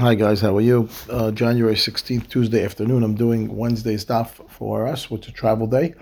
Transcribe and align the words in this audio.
Hi 0.00 0.14
guys, 0.14 0.40
how 0.40 0.56
are 0.56 0.62
you? 0.62 0.88
Uh, 1.10 1.30
January 1.30 1.74
16th, 1.74 2.26
Tuesday 2.30 2.64
afternoon. 2.64 3.02
I'm 3.02 3.14
doing 3.14 3.54
Wednesday's 3.54 4.02
daf 4.02 4.28
for 4.48 4.86
us, 4.86 5.10
which 5.10 5.28
is 5.28 5.34
travel 5.34 5.66
day. 5.66 5.92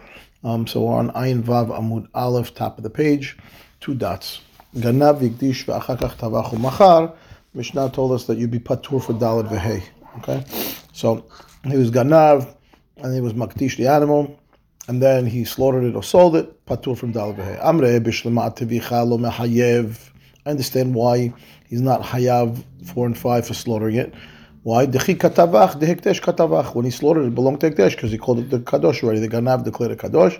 Um, 0.44 0.68
so 0.68 0.86
on 0.86 1.10
Ayin 1.15 1.42
Vav 1.42 1.76
Amud 1.76 2.07
Aleph, 2.15 2.55
top 2.55 2.79
of 2.79 2.84
the 2.84 2.91
page, 2.91 3.37
two 3.81 3.97
dots. 3.97 4.41
Ganav 4.76 5.19
Yigdish 5.19 5.65
V'achakach 5.65 6.15
Tavachu 6.15 6.61
Machar. 6.61 7.13
Mishnah 7.55 7.91
told 7.91 8.12
us 8.12 8.27
that 8.29 8.39
you'd 8.39 8.53
be 8.53 8.61
patur 8.61 9.03
for 9.03 9.14
Dalet 9.14 9.48
V'hei. 9.48 9.82
Okay? 10.19 10.45
So 10.93 11.27
he 11.65 11.77
was 11.77 11.91
Ganav, 11.91 12.55
and 12.99 13.12
he 13.12 13.21
was 13.21 13.33
Makdish 13.33 13.79
the 13.79 13.89
animal, 13.89 14.39
and 14.87 15.03
then 15.03 15.27
he 15.27 15.45
slaughtered 15.45 15.83
it 15.83 15.96
or 15.96 16.05
sold 16.05 16.37
it, 16.37 16.65
patur 16.67 16.96
from 16.96 17.12
Dalet 17.12 17.35
V'hei. 17.35 17.65
Amre 17.65 17.99
Bishlemat 17.99 18.59
Tevicha 18.59 19.05
Lo 19.05 19.19
Mehayev. 19.19 20.12
I 20.49 20.51
understand 20.51 20.95
why 20.95 21.35
he's 21.69 21.83
not 21.83 22.01
hayav 22.01 22.64
four 22.87 23.05
and 23.05 23.17
five 23.17 23.46
for 23.46 23.53
slaughtering 23.53 23.96
it. 23.96 24.14
Why? 24.63 24.86
Dechi 24.86 25.14
katavach, 25.14 25.79
dehekdesh 25.79 26.22
katavach. 26.22 26.75
When 26.75 26.86
he 26.86 26.91
slaughtered 26.91 27.27
it, 27.27 27.35
belonged 27.35 27.61
to 27.61 27.71
Hekdesh 27.71 27.91
because 27.91 28.11
he 28.11 28.17
called 28.17 28.39
it 28.39 28.49
the 28.49 28.58
kadosh 28.61 29.05
already. 29.05 29.21
The 29.21 29.29
ganav 29.29 29.64
declared 29.64 29.93
it 29.93 29.99
kadosh. 29.99 30.39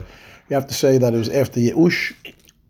You 0.49 0.55
have 0.55 0.67
to 0.69 0.73
say 0.73 0.97
that 0.97 1.13
it 1.13 1.19
was 1.19 1.29
after 1.29 1.61
Yeush 1.61 2.15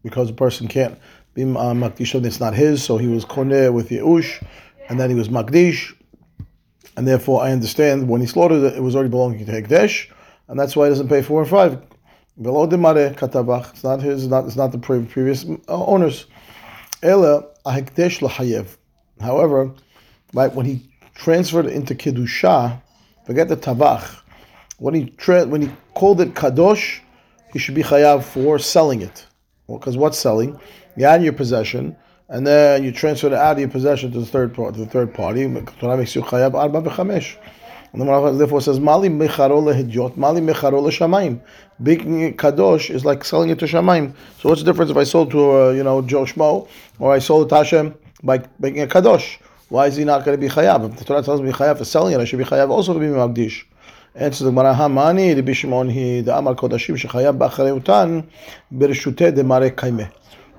because 0.03 0.31
a 0.31 0.33
person 0.33 0.67
can't 0.67 0.99
be 1.35 1.45
uh, 1.45 1.47
makdish 1.47 2.13
it's 2.25 2.41
not 2.41 2.55
his. 2.55 2.83
So 2.83 2.97
he 2.99 3.07
was 3.07 3.25
koneh 3.25 3.73
with 3.73 3.91
Yeush, 3.91 4.45
and 4.89 4.99
then 4.99 5.09
he 5.09 5.15
was 5.15 5.29
makdish, 5.29 5.95
and 6.97 7.07
therefore 7.07 7.41
I 7.41 7.53
understand 7.53 8.09
when 8.09 8.21
he 8.21 8.27
slaughtered 8.27 8.65
it, 8.65 8.75
it 8.79 8.83
was 8.83 8.97
already 8.97 9.11
belonging 9.11 9.47
to 9.47 9.53
Hekdesh, 9.53 10.11
and 10.49 10.59
that's 10.59 10.75
why 10.75 10.87
he 10.87 10.91
doesn't 10.91 11.09
pay 11.09 11.23
four 11.23 11.43
and 11.43 11.49
five. 11.49 11.81
Below 12.43 12.67
demare 12.67 13.15
katavach. 13.15 13.71
It's 13.71 13.85
not 13.85 14.03
his. 14.03 14.27
Not 14.27 14.47
it's 14.47 14.57
not 14.57 14.73
the 14.73 14.79
previous 14.79 15.47
owners. 15.69 16.27
Ela 17.03 17.45
ahekdesh 17.65 18.21
lahayev. 18.21 18.77
However, 19.21 19.73
right 20.35 20.53
when 20.53 20.67
he 20.67 20.89
transferred 21.15 21.67
into 21.67 21.95
kedusha, 21.95 22.81
forget 23.25 23.49
the 23.49 23.57
tavach. 23.57 24.23
When 24.79 24.95
he 24.95 25.11
tra- 25.11 25.47
when 25.47 25.63
he 25.63 25.71
called 25.95 26.21
it 26.21 26.35
kadosh, 26.35 27.01
he 27.53 27.59
should 27.59 27.75
be 27.75 27.83
chayav 27.83 28.25
for 28.25 28.59
selling 28.59 29.03
it. 29.03 29.27
Because 29.69 29.97
well, 29.97 30.05
what's 30.05 30.19
selling? 30.19 30.59
You 30.97 31.05
had 31.05 31.23
your 31.23 31.33
possession, 31.33 31.97
and 32.29 32.47
then 32.47 32.83
you 32.83 32.91
transfer 32.91 33.29
it 33.29 33.33
out 33.33 33.53
of 33.53 33.59
your 33.61 33.69
possession 33.69 34.11
to 34.13 34.21
the 34.21 34.27
third 34.27 34.55
part. 34.55 34.75
To 34.75 34.81
the 34.81 34.87
third 34.87 35.15
party, 35.15 35.43
Torah 35.79 35.97
makes 35.97 36.17
you 36.17 36.23
chayav 36.23 36.55
arba 36.55 36.83
v'chamesh. 36.83 37.37
And 37.93 38.03
the 38.03 38.33
therefore 38.33 38.61
says, 38.61 38.79
Mali 38.79 39.09
mecharo 39.09 39.63
lehidyot, 39.63 40.17
Mali 40.17 40.41
mecharo 40.41 40.83
leshamayim. 40.83 41.41
Making 41.79 42.37
kadosh 42.37 42.91
is 42.95 43.05
like 43.05 43.25
selling 43.25 43.51
it 43.51 43.59
to 43.61 43.65
shamayim. 43.65 44.13
So 44.41 44.49
what's 44.49 44.63
the 44.63 44.71
difference 44.71 44.91
if 44.91 44.97
I 44.97 45.05
sold 45.05 45.31
to 45.31 45.51
uh, 45.51 45.71
you 45.71 45.83
know 45.83 46.03
Joe 46.03 46.25
Schmo 46.25 46.69
or 46.99 47.13
I 47.13 47.19
sold 47.19 47.49
to 47.49 47.55
Hashem 47.55 47.95
by 48.23 48.43
making 48.59 48.83
a 48.83 48.87
kadosh? 48.87 49.39
Why 49.69 49.87
is 49.87 49.97
he 49.97 50.05
not 50.05 50.25
going 50.25 50.39
to 50.39 50.41
be 50.41 50.53
chayav? 50.53 50.91
If 50.91 50.99
the 50.99 51.05
Torah 51.05 51.23
tells 51.23 51.41
me 51.41 51.51
chayav 51.51 51.79
for 51.79 51.85
selling 51.85 52.15
it, 52.15 52.21
I 52.21 52.25
should 52.25 52.39
be 52.39 52.45
chayav 52.45 52.71
also 52.71 52.95
to 52.95 53.01
be 53.01 53.07
magdish. 53.07 53.65
Answer 54.15 54.45
the 54.45 54.51
Gemara, 54.51 54.75
Hamani, 54.75 55.37
Rabbi 55.37 55.53
Shimon, 55.53 55.89
he 55.89 56.23
the 56.23 56.37
Amar 56.37 56.55
Kodashim 56.55 56.97
shechayav 56.97 57.39
b'achareutan 57.39 58.27
bereshute 58.75 59.35
de 59.35 59.45
mare 59.45 59.71
kaime. 59.71 60.11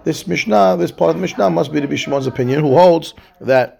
This 0.03 0.25
Mishnah, 0.27 0.77
this 0.79 0.91
part 0.91 1.09
of 1.09 1.15
the 1.17 1.21
Mishnah 1.21 1.49
must 1.49 1.71
be 1.73 1.81
Rabbi 1.81 1.95
Shimon's 1.95 2.25
opinion, 2.25 2.61
who 2.61 2.77
holds 2.77 3.13
that 3.41 3.78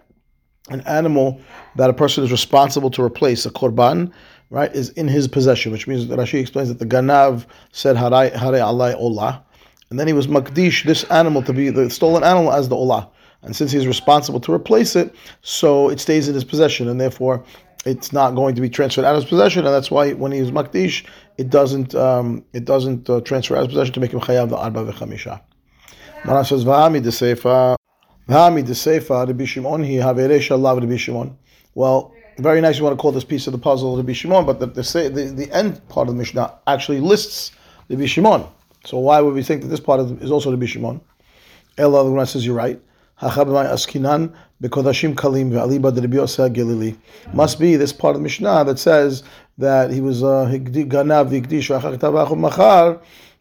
an 0.70 0.81
animal 0.81 1.39
that 1.75 1.89
a 1.89 1.94
person 1.94 2.23
is 2.23 2.31
responsible 2.31 2.89
to 2.92 3.03
replace, 3.03 3.45
a 3.45 3.52
korban, 3.52 4.12
right, 4.50 4.73
is 4.73 4.89
in 4.92 5.08
his 5.08 5.28
possession, 5.28 5.72
which 5.72 5.88
means 5.88 6.08
that 6.08 6.20
Rashi 6.20 6.39
explains 6.39 6.70
that 6.70 6.80
the 6.80 6.86
ganav 6.86 7.45
said 7.72 7.95
haray 7.95 8.31
haray 8.34 8.59
alay 8.59 9.00
olah, 9.00 9.42
and 9.90 10.00
then 10.00 10.08
he 10.08 10.14
was 10.14 10.28
makdish 10.28 10.86
this 10.86 11.03
animal 11.06 11.42
to 11.44 11.53
be 11.53 11.70
the 11.70 11.90
stolen 11.90 12.23
animal 12.23 12.52
as 12.52 12.70
the 12.70 12.75
olah. 12.75 13.09
And 13.42 13.56
since 13.56 13.72
he's 13.72 13.88
responsible 13.88 14.42
to 14.42 14.53
replace 14.53 14.97
it, 14.97 15.16
so 15.42 15.90
it 15.90 16.00
stays 16.00 16.28
in 16.28 16.34
his 16.34 16.44
possession, 16.44 16.90
and 16.90 17.00
therefore 17.00 17.44
it's 17.86 18.12
not 18.12 18.36
going 18.36 18.56
to 18.56 18.62
be 18.62 18.70
transferred 18.70 19.06
out 19.06 19.16
of 19.16 19.22
his 19.23 19.30
possession, 19.30 19.66
and 19.66 19.73
that's 19.73 19.90
why 19.90 20.12
when 20.12 20.31
he's 20.31 20.52
makdish, 20.52 21.06
it 21.38 21.50
doesn't 21.50 21.95
um, 21.95 22.44
it 22.53 22.66
doesn't 22.66 23.09
uh, 23.09 23.22
transfer 23.22 23.56
out 23.56 23.63
of 23.63 23.69
possession 23.69 23.94
to 23.94 24.00
make 24.00 24.12
him 24.12 24.19
chayav 24.19 24.50
the 24.50 24.57
arba 24.57 24.91
v'chamisha. 24.91 25.41
Mara 26.25 26.44
says 26.44 26.66
v'ami 26.66 27.01
the 27.01 27.78
the 28.29 29.45
Shimon 29.45 29.84
he 29.84 29.95
Shimon. 30.97 31.38
Well, 31.75 32.13
very 32.38 32.62
nice. 32.62 32.78
You 32.78 32.84
want 32.84 32.97
to 32.97 33.01
call 33.01 33.12
this 33.12 33.23
piece 33.23 33.47
of 33.47 33.53
the 33.53 33.59
puzzle 33.59 33.97
Rabbi 33.97 34.13
Shimon, 34.13 34.45
but 34.45 34.59
the 34.59 34.67
the, 34.67 35.09
the, 35.09 35.23
the 35.25 35.51
end 35.51 35.88
part 35.90 36.07
of 36.07 36.13
the 36.13 36.19
Mishnah 36.19 36.53
actually 36.68 37.00
lists 37.00 37.51
Rabbi 37.89 38.06
Shimon. 38.06 38.45
So 38.85 39.00
why 39.00 39.19
would 39.19 39.34
we 39.34 39.44
think 39.44 39.63
that 39.63 39.68
this 39.68 39.79
part 39.79 40.00
of, 40.00 40.22
is 40.22 40.31
also 40.31 40.51
Rabbi 40.51 40.68
Shimon? 40.68 41.01
Ella 41.78 42.09
the 42.09 42.25
says 42.25 42.45
you're 42.45 42.56
right. 42.56 42.79
kalim. 43.22 44.34
Must 47.34 47.59
be 47.59 47.75
this 47.75 47.94
part 47.94 48.16
of 48.16 48.22
the 48.22 48.23
Mishnah 48.23 48.66
that 48.66 48.79
says 48.79 49.23
that 49.57 49.91
he 49.91 50.01
was 50.01 50.23
uh, 50.23 50.47
ganav 50.50 51.29
v'ikdish 51.29 51.69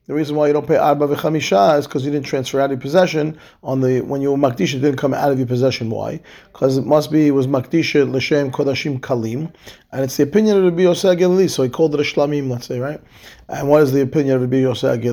the 0.08 0.14
reason 0.14 0.36
why 0.36 0.46
you 0.46 0.54
don't 0.54 0.66
pay 0.66 0.76
arba 0.76 1.06
v'chamisha 1.06 1.78
is 1.78 1.86
because 1.86 2.02
you 2.02 2.10
didn't 2.10 2.24
transfer 2.24 2.58
out 2.60 2.64
of 2.64 2.70
your 2.70 2.80
possession 2.80 3.38
on 3.62 3.82
the 3.82 4.00
when 4.00 4.22
you 4.22 4.32
were 4.32 4.50
it 4.50 4.56
didn't 4.56 4.96
come 4.96 5.12
out 5.12 5.30
of 5.30 5.36
your 5.38 5.46
possession. 5.46 5.90
Why? 5.90 6.22
Because 6.50 6.78
it 6.78 6.86
must 6.86 7.12
be 7.12 7.26
it 7.26 7.32
was 7.32 7.46
makdisha 7.46 8.10
l'shem 8.10 8.50
kodashim 8.50 9.00
kalim, 9.00 9.52
and 9.92 10.02
it's 10.02 10.16
the 10.16 10.22
opinion 10.22 10.56
of 10.56 10.64
Rabbi 10.64 10.84
Yosef 10.84 11.18
Gilili. 11.18 11.50
So 11.50 11.62
he 11.62 11.68
called 11.68 11.92
it 11.92 12.00
a 12.00 12.04
shlamim, 12.04 12.48
let's 12.48 12.66
say, 12.66 12.80
right? 12.80 13.02
And 13.50 13.68
what 13.68 13.82
is 13.82 13.92
the 13.92 14.00
opinion 14.00 14.36
of 14.36 14.40
Rabbi 14.40 14.56
Yosef 14.56 15.04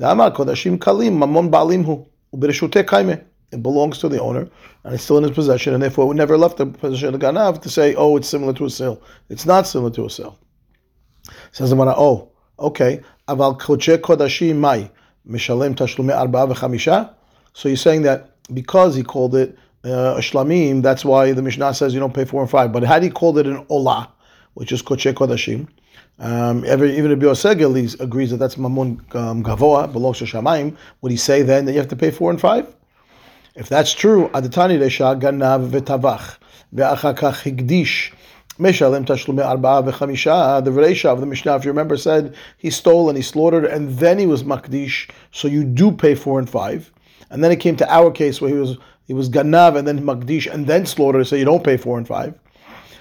amar 0.00 0.32
kodashim 0.32 0.78
kalim 0.78 1.18
mamon 1.18 1.48
balimhu 1.48 2.04
ubereshute. 2.34 3.24
It 3.52 3.62
belongs 3.62 3.98
to 3.98 4.08
the 4.08 4.20
owner 4.20 4.48
and 4.82 4.92
it's 4.92 5.04
still 5.04 5.18
in 5.18 5.22
his 5.22 5.32
possession, 5.32 5.72
and 5.72 5.80
therefore 5.80 6.08
we 6.08 6.16
never 6.16 6.36
left 6.36 6.56
the 6.56 6.66
possession 6.66 7.14
of 7.14 7.20
the 7.20 7.24
ganav 7.24 7.62
to 7.62 7.68
say, 7.68 7.94
oh, 7.94 8.16
it's 8.16 8.28
similar 8.28 8.52
to 8.54 8.64
a 8.64 8.70
sale. 8.70 9.00
It's 9.28 9.46
not 9.46 9.68
similar 9.68 9.92
to 9.92 10.06
a 10.06 10.10
sale. 10.10 10.36
Says 11.52 11.70
the 11.70 11.76
oh. 11.96 12.32
Okay, 12.58 13.02
aval 13.28 13.58
mai 14.54 14.90
mishalem 15.28 15.74
tashlume 15.74 16.12
arba'a 16.12 16.52
v'chamisha. 16.52 17.10
So 17.52 17.68
you're 17.68 17.76
saying 17.76 18.02
that 18.02 18.30
because 18.52 18.94
he 18.94 19.02
called 19.02 19.34
it 19.34 19.58
uh, 19.84 20.16
shlamim, 20.18 20.82
that's 20.82 21.04
why 21.04 21.32
the 21.32 21.42
Mishnah 21.42 21.74
says 21.74 21.94
you 21.94 22.00
don't 22.00 22.14
pay 22.14 22.24
four 22.24 22.42
and 22.42 22.50
five. 22.50 22.72
But 22.72 22.82
had 22.82 23.02
he 23.02 23.10
called 23.10 23.38
it 23.38 23.46
an 23.46 23.64
olah, 23.66 24.08
which 24.54 24.72
is 24.72 24.82
koche 24.82 25.12
kodashim, 25.12 25.68
um, 26.18 26.64
every, 26.66 26.96
even 26.96 27.10
Rabbi 27.10 27.26
Yosegel 27.26 28.00
agrees 28.00 28.30
that 28.30 28.38
that's 28.38 28.56
mamun 28.56 29.14
um, 29.14 29.42
gavoa, 29.42 29.92
belongs 29.92 30.18
to 30.18 30.24
shamayim. 30.24 30.76
Would 31.00 31.12
he 31.12 31.18
say 31.18 31.42
then 31.42 31.66
that 31.66 31.72
you 31.72 31.78
have 31.78 31.88
to 31.88 31.96
pay 31.96 32.10
four 32.10 32.30
and 32.30 32.40
five? 32.40 32.66
If 33.54 33.68
that's 33.68 33.92
true, 33.92 34.28
adatani 34.28 34.78
resha 34.78 35.20
ganav 35.20 35.70
v'tavach 35.70 36.38
ve'achakach 36.74 37.42
higdish 37.42 38.12
Meshalem 38.58 39.04
Tashlume 39.04 39.42
Arba'a. 39.42 39.84
The 39.84 40.70
Reisha 40.70 41.06
of 41.06 41.20
the 41.20 41.26
Mishnah, 41.26 41.56
if 41.56 41.64
you 41.64 41.70
remember, 41.70 41.96
said 41.96 42.34
he 42.56 42.70
stole 42.70 43.08
and 43.08 43.16
he 43.16 43.22
slaughtered 43.22 43.64
and 43.64 43.98
then 43.98 44.18
he 44.18 44.26
was 44.26 44.44
Makdish, 44.44 45.10
so 45.30 45.48
you 45.48 45.64
do 45.64 45.92
pay 45.92 46.14
four 46.14 46.38
and 46.38 46.48
five. 46.48 46.90
And 47.30 47.42
then 47.42 47.50
it 47.50 47.56
came 47.56 47.76
to 47.76 47.92
our 47.92 48.10
case 48.10 48.40
where 48.40 48.50
he 48.50 48.56
was 48.56 48.78
he 49.06 49.14
was 49.14 49.28
Ganav 49.30 49.76
and 49.76 49.86
then 49.86 50.00
Makdish 50.00 50.52
and 50.52 50.66
then 50.66 50.86
slaughtered, 50.86 51.26
so 51.26 51.36
you 51.36 51.44
don't 51.44 51.62
pay 51.64 51.76
four 51.76 51.98
and 51.98 52.08
five. 52.08 52.34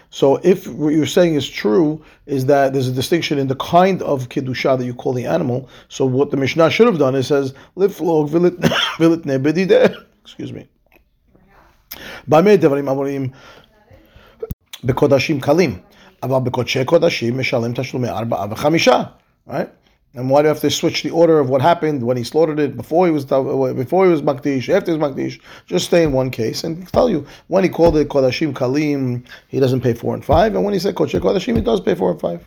So 0.09 0.37
if 0.43 0.67
what 0.67 0.93
you're 0.93 1.05
saying 1.05 1.35
is 1.35 1.49
true, 1.49 2.03
is 2.25 2.45
that 2.45 2.73
there's 2.73 2.87
a 2.87 2.91
distinction 2.91 3.37
in 3.37 3.47
the 3.47 3.55
kind 3.55 4.01
of 4.01 4.29
Kiddusha 4.29 4.77
that 4.77 4.85
you 4.85 4.93
call 4.93 5.11
the 5.13 5.25
animal. 5.25 5.67
So 5.89 6.05
what 6.05 6.31
the 6.31 6.37
Mishnah 6.37 6.69
should 6.69 6.87
have 6.87 6.99
done 6.99 7.15
is 7.15 7.27
says, 7.27 7.53
Liflog 7.75 8.29
vilit 8.29 8.55
Excuse 10.23 10.53
me. 10.53 10.67
בקודשים 14.84 15.40
קלים, 15.40 15.78
אבל 16.22 16.38
בקודשי 16.38 16.84
קודשים 16.84 17.38
משלם 17.38 17.72
תשלומי 17.72 18.08
ארבעה 18.08 18.46
וחמישה, 18.50 19.02
right? 19.48 19.68
And 20.16 20.28
why 20.28 20.42
do 20.42 20.48
you 20.48 20.54
have 20.54 20.60
to 20.60 20.70
switch 20.70 21.04
the 21.04 21.10
order 21.10 21.38
of 21.38 21.50
what 21.50 21.62
happened 21.62 22.02
when 22.02 22.16
he 22.16 22.24
slaughtered 22.24 22.58
it 22.58 22.76
before 22.76 23.06
he 23.06 23.12
was 23.12 23.24
before 23.24 24.06
he 24.06 24.10
was 24.10 24.22
makdish, 24.22 24.68
after 24.68 24.90
he 24.90 24.98
was 24.98 25.10
makdish? 25.10 25.40
Just 25.66 25.86
stay 25.86 26.02
in 26.02 26.10
one 26.10 26.30
case 26.30 26.64
and 26.64 26.88
tell 26.88 27.08
you 27.08 27.24
when 27.46 27.62
he 27.62 27.70
called 27.70 27.96
it 27.96 28.08
kodashim 28.08 28.52
kalim, 28.52 29.24
he 29.46 29.60
doesn't 29.60 29.82
pay 29.82 29.94
four 29.94 30.14
and 30.14 30.24
five, 30.24 30.56
and 30.56 30.64
when 30.64 30.74
he 30.74 30.80
said 30.80 30.96
kodesh 30.96 31.20
kodashim, 31.20 31.54
he 31.54 31.62
does 31.62 31.80
pay 31.80 31.94
four 31.94 32.10
and 32.10 32.20
five. 32.20 32.44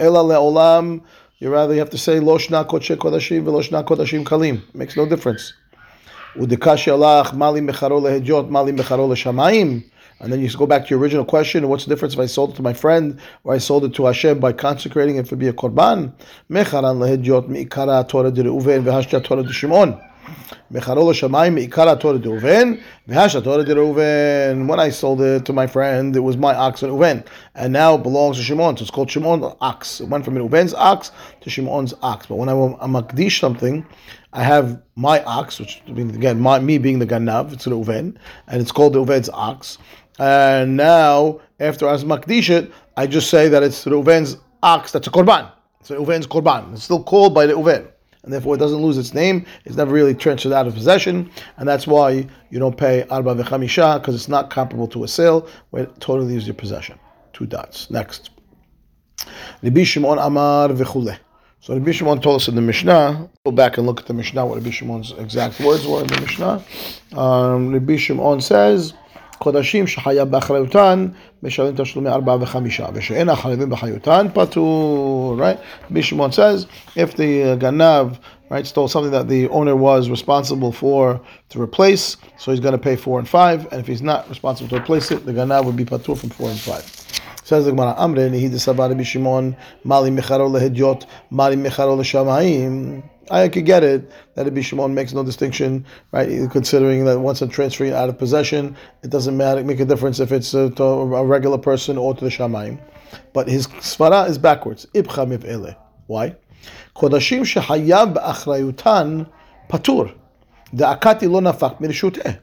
Ela 0.00 0.24
leolam, 0.24 1.00
you 1.38 1.48
rather 1.50 1.72
you 1.72 1.78
have 1.78 1.90
to 1.90 1.98
say 1.98 2.18
loshna 2.18 2.66
kodesh 2.66 2.96
kodashim 2.96 3.44
veloshna 3.44 3.84
kodashim 3.84 4.24
kalim. 4.24 4.62
Makes 4.74 4.96
no 4.96 5.06
difference. 5.06 5.52
Udikash 6.34 6.88
alach 6.92 7.32
mali 7.32 7.60
mecharo 7.60 8.00
lehejot 8.02 8.50
mali 8.50 8.72
mecharo 8.72 9.06
leshamayim. 9.06 9.84
And 10.23 10.31
then 10.31 10.39
you 10.39 10.49
go 10.51 10.65
back 10.65 10.85
to 10.85 10.89
your 10.89 10.99
original 10.99 11.25
question: 11.25 11.67
What's 11.67 11.83
the 11.83 11.89
difference 11.89 12.13
if 12.13 12.19
I 12.21 12.27
sold 12.27 12.51
it 12.51 12.55
to 12.55 12.61
my 12.61 12.71
friend 12.71 13.19
or 13.43 13.53
I 13.53 13.57
sold 13.57 13.83
it 13.83 13.93
to 13.95 14.05
Hashem 14.05 14.39
by 14.39 14.53
consecrating 14.53 15.17
it 15.17 15.27
for 15.27 15.35
be 15.35 15.49
a 15.49 15.53
korban? 15.53 16.13
Mecharan 16.49 16.97
lehedyot 16.97 17.49
miikara 17.49 18.07
Torah 18.07 18.31
de 18.31 18.41
Reuven 18.43 19.23
Torah 19.25 19.51
Shimon. 19.51 20.01
Shamayim 20.71 21.67
miikara 21.67 21.99
Torah 21.99 22.19
de 22.19 22.29
Reuven 22.29 23.43
Torah. 23.43 24.65
When 24.65 24.79
I 24.79 24.89
sold 24.91 25.19
it 25.19 25.45
to 25.45 25.51
my 25.51 25.67
friend, 25.67 26.15
it 26.15 26.21
was 26.21 26.37
my 26.37 26.55
ox 26.55 26.83
and 26.83 26.93
Reuven, 26.93 27.27
and 27.55 27.73
now 27.73 27.95
it 27.95 28.03
belongs 28.03 28.37
to 28.37 28.43
Shimon. 28.43 28.77
So 28.77 28.83
it's 28.83 28.91
called 28.91 29.11
Shimon 29.11 29.43
ox. 29.59 29.99
It 29.99 30.07
went 30.07 30.23
from 30.23 30.35
Reuven's 30.35 30.73
ox 30.73 31.11
to 31.41 31.49
Shimon's 31.49 31.93
ox. 32.01 32.27
But 32.27 32.35
when 32.35 32.47
I 32.47 32.53
am 32.53 32.93
makdish 32.93 33.41
something, 33.41 33.85
I 34.31 34.43
have 34.43 34.81
my 34.95 35.21
ox, 35.25 35.59
which 35.59 35.81
again, 35.85 36.39
my, 36.39 36.59
me 36.59 36.77
being 36.77 36.99
the 36.99 37.05
ganav, 37.05 37.51
it's 37.51 37.67
an 37.67 37.73
Reuven, 37.73 38.15
and 38.47 38.61
it's 38.61 38.71
called 38.71 38.93
the 38.93 38.99
Reuven's 39.03 39.29
ox 39.33 39.77
and 40.19 40.77
now 40.77 41.39
after 41.59 41.87
as 41.87 42.03
makdishit, 42.03 42.71
I 42.97 43.07
just 43.07 43.29
say 43.29 43.47
that 43.49 43.63
it's 43.63 43.85
Reuven's 43.85 44.37
ox 44.61 44.91
that's 44.91 45.07
a 45.07 45.11
korban. 45.11 45.51
It's 45.79 45.89
Reuven's 45.89 46.27
korban. 46.27 46.73
It's 46.73 46.83
still 46.83 47.03
called 47.03 47.33
by 47.33 47.45
the 47.45 47.53
Reuven. 47.53 47.87
And 48.23 48.31
therefore, 48.31 48.55
it 48.55 48.59
doesn't 48.59 48.81
lose 48.81 48.97
its 48.97 49.13
name. 49.13 49.45
It's 49.65 49.75
never 49.75 49.91
really 49.91 50.15
transferred 50.15 50.53
out 50.53 50.65
of 50.65 50.73
possession, 50.73 51.29
and 51.57 51.67
that's 51.67 51.85
why 51.85 52.25
you 52.51 52.59
don't 52.59 52.77
pay 52.77 53.03
arba 53.09 53.35
v'chamisha 53.35 53.99
because 53.99 54.15
it's 54.15 54.29
not 54.29 54.49
comparable 54.49 54.87
to 54.89 55.03
a 55.03 55.07
sale 55.09 55.45
where 55.71 55.83
it 55.83 55.99
totally 55.99 56.33
leaves 56.33 56.47
your 56.47 56.53
possession. 56.53 56.97
Two 57.33 57.45
dots. 57.45 57.91
Next, 57.91 58.29
Shimon 59.83 60.19
Amar 60.19 60.69
v'chuleh. 60.69 61.17
So 61.59 61.73
Rabbi 61.73 61.91
Shimon 61.91 62.19
told 62.19 62.41
us 62.41 62.49
in 62.49 62.55
the 62.55 62.61
Mishnah. 62.61 63.29
Go 63.45 63.51
back 63.51 63.77
and 63.77 63.87
look 63.87 64.01
at 64.01 64.05
the 64.05 64.13
Mishnah. 64.13 64.45
What 64.45 64.55
Rabbi 64.55 64.69
Shimon's 64.69 65.13
exact 65.13 65.61
words 65.61 65.87
were 65.87 66.01
in 66.01 66.07
the 66.07 66.19
Mishnah. 66.19 66.61
Um, 67.13 67.71
Rabbi 67.71 67.95
Shimon 67.95 68.41
says. 68.41 68.93
חודשים 69.42 69.86
שחייב 69.86 70.28
באחריותן 70.28 71.08
משלם 71.42 71.74
תשלומי 71.76 72.10
ארבעה 72.10 72.36
וחמישה, 72.40 72.86
ושאין 72.94 73.28
החייבים 73.28 73.70
בחיותן 73.70 74.26
פטור, 74.34 75.36
right? 75.38 75.92
Bishimon 75.92 76.34
says, 76.34 76.66
if 76.96 77.16
the 77.16 77.42
uh, 77.42 77.56
ganav, 77.56 78.18
right, 78.50 78.66
stole 78.66 78.88
something 78.88 79.12
that 79.12 79.28
the 79.28 79.48
owner 79.48 79.76
was 79.76 80.10
responsible 80.10 80.72
for 80.72 81.20
to 81.50 81.62
replace, 81.62 82.16
so 82.36 82.50
he's 82.50 82.60
going 82.60 82.72
to 82.72 82.78
pay 82.78 82.96
four 82.96 83.18
and 83.20 83.28
five, 83.28 83.70
and 83.70 83.80
if 83.80 83.86
he's 83.86 84.02
not 84.02 84.28
responsible 84.28 84.68
to 84.68 84.76
replace 84.76 85.10
it, 85.12 85.24
the 85.24 85.32
ganav 85.32 85.64
would 85.64 85.76
be 85.76 85.84
patur 85.84 86.18
from 86.18 86.30
four 86.30 86.50
and 86.50 86.58
five. 86.58 86.84
Says 87.44 87.64
the 87.64 87.70
Gemara, 87.70 87.94
Amre 87.94 88.28
nihi 88.28 88.50
desavar 88.50 88.90
Rabbi 88.90 89.04
Shimon, 89.04 89.56
mali 89.84 90.10
mecharo 90.10 90.50
lehedyot, 90.50 91.06
mali 91.30 91.56
mecharo 91.56 91.96
leshamayim. 91.96 93.02
I 93.31 93.47
could 93.47 93.65
get 93.65 93.83
it 93.83 94.11
that 94.35 94.45
Rabbi 94.45 94.61
Shimon 94.61 94.93
makes 94.93 95.13
no 95.13 95.23
distinction, 95.23 95.85
right? 96.11 96.49
Considering 96.51 97.05
that 97.05 97.19
once 97.19 97.41
a 97.41 97.47
transfer 97.47 97.85
out 97.93 98.09
of 98.09 98.17
possession, 98.17 98.75
it 99.01 99.09
doesn't 99.09 99.37
matter, 99.37 99.63
make 99.63 99.79
a 99.79 99.85
difference 99.85 100.19
if 100.19 100.31
it's 100.31 100.53
a, 100.53 100.69
to 100.71 100.83
a 100.83 101.25
regular 101.25 101.57
person 101.57 101.97
or 101.97 102.13
to 102.13 102.23
the 102.23 102.29
shamayim. 102.29 102.79
But 103.31 103.47
his 103.47 103.67
svara 103.67 104.27
is 104.29 104.37
backwards. 104.37 104.87
Why? 104.93 106.35
Kodashim 106.95 107.43
shehayav 107.43 108.15
ba'achrayutan 108.15 109.29
patur. 109.69 110.13
The 110.73 110.85
akati 110.85 111.29
lo 111.29 111.39
nafak 111.39 111.79
mirshuteh. 111.79 112.39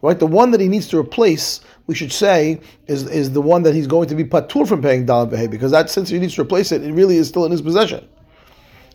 Right, 0.00 0.18
the 0.18 0.26
one 0.26 0.50
that 0.50 0.60
he 0.60 0.66
needs 0.66 0.88
to 0.88 0.98
replace, 0.98 1.60
we 1.86 1.94
should 1.94 2.10
say, 2.10 2.60
is, 2.88 3.08
is 3.08 3.30
the 3.30 3.40
one 3.40 3.62
that 3.62 3.72
he's 3.72 3.86
going 3.86 4.08
to 4.08 4.16
be 4.16 4.24
patur 4.24 4.66
from 4.66 4.82
paying 4.82 5.06
behe, 5.06 5.48
because 5.48 5.70
that 5.70 5.90
since 5.90 6.08
he 6.08 6.18
needs 6.18 6.34
to 6.34 6.42
replace 6.42 6.72
it, 6.72 6.82
it 6.82 6.92
really 6.92 7.18
is 7.18 7.28
still 7.28 7.44
in 7.44 7.52
his 7.52 7.62
possession. 7.62 8.08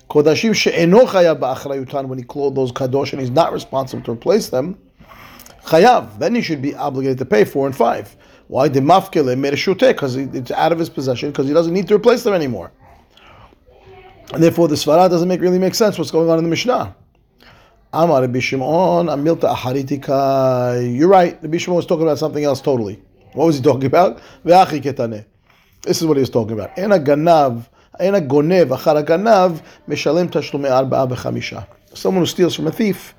Kodashim 0.10 0.54
she'eno 0.54 1.06
chayav 1.06 1.40
ba'achrayutan, 1.40 2.06
when 2.08 2.18
he 2.18 2.24
clothed 2.24 2.56
those 2.56 2.72
kadosh 2.72 3.12
and 3.12 3.22
he's 3.22 3.32
not 3.32 3.52
responsible 3.52 4.04
to 4.04 4.12
replace 4.12 4.50
them, 4.50 4.78
chayav, 5.66 6.18
then 6.20 6.34
he 6.36 6.42
should 6.42 6.62
be 6.62 6.74
obligated 6.76 7.18
to 7.18 7.26
pay 7.26 7.44
four 7.44 7.66
and 7.66 7.76
five. 7.76 8.16
Why? 8.48 8.70
The 8.70 8.80
mafkele 8.80 9.36
mereshute, 9.38 9.90
because 9.90 10.16
it's 10.16 10.52
out 10.52 10.72
of 10.72 10.80
his 10.80 10.90
possession, 10.90 11.32
because 11.32 11.48
he 11.48 11.54
doesn't 11.54 11.74
need 11.74 11.88
to 11.90 11.96
replace 11.96 12.24
them 12.24 12.34
anymore. 12.34 12.72
And 14.34 14.42
therefore, 14.42 14.68
the 14.68 14.76
svara 14.76 15.10
doesn't 15.10 15.28
make 15.28 15.42
really 15.42 15.60
make 15.60 15.76
sense. 15.76 15.98
What's 15.98 16.12
going 16.12 16.30
on 16.30 16.38
in 16.38 16.44
the 16.44 16.50
Mishnah? 16.50 16.96
Amar 17.94 18.22
Rabbi 18.22 18.40
Amilta 18.40 19.54
Aharitika. 19.54 20.98
You're 20.98 21.08
right. 21.08 21.42
Rabbi 21.42 21.58
Shimon 21.58 21.78
was 21.78 21.86
talking 21.86 22.04
about 22.04 22.18
something 22.18 22.44
else 22.44 22.60
totally. 22.62 23.02
What 23.34 23.46
was 23.46 23.56
he 23.58 23.62
talking 23.62 23.86
about? 23.86 24.22
This 24.44 26.02
is 26.02 26.06
what 26.06 26.18
he 26.18 26.22
was 26.22 26.30
talking 26.30 26.54
about. 26.54 26.78
Ena 26.78 27.00
ganav 27.00 27.68
אין 28.01 28.15
הגונב 28.15 28.73
אחר 28.73 28.97
הגנב 28.97 29.61
משלם 29.89 30.27
תשלומי 30.31 30.69
ארבעה 30.69 31.05
וחמישה. 31.11 31.61
Someone 31.95 32.25
who 32.25 32.27
steals 32.27 32.55
from 32.57 32.67
a 32.67 32.73
thief 32.73 33.15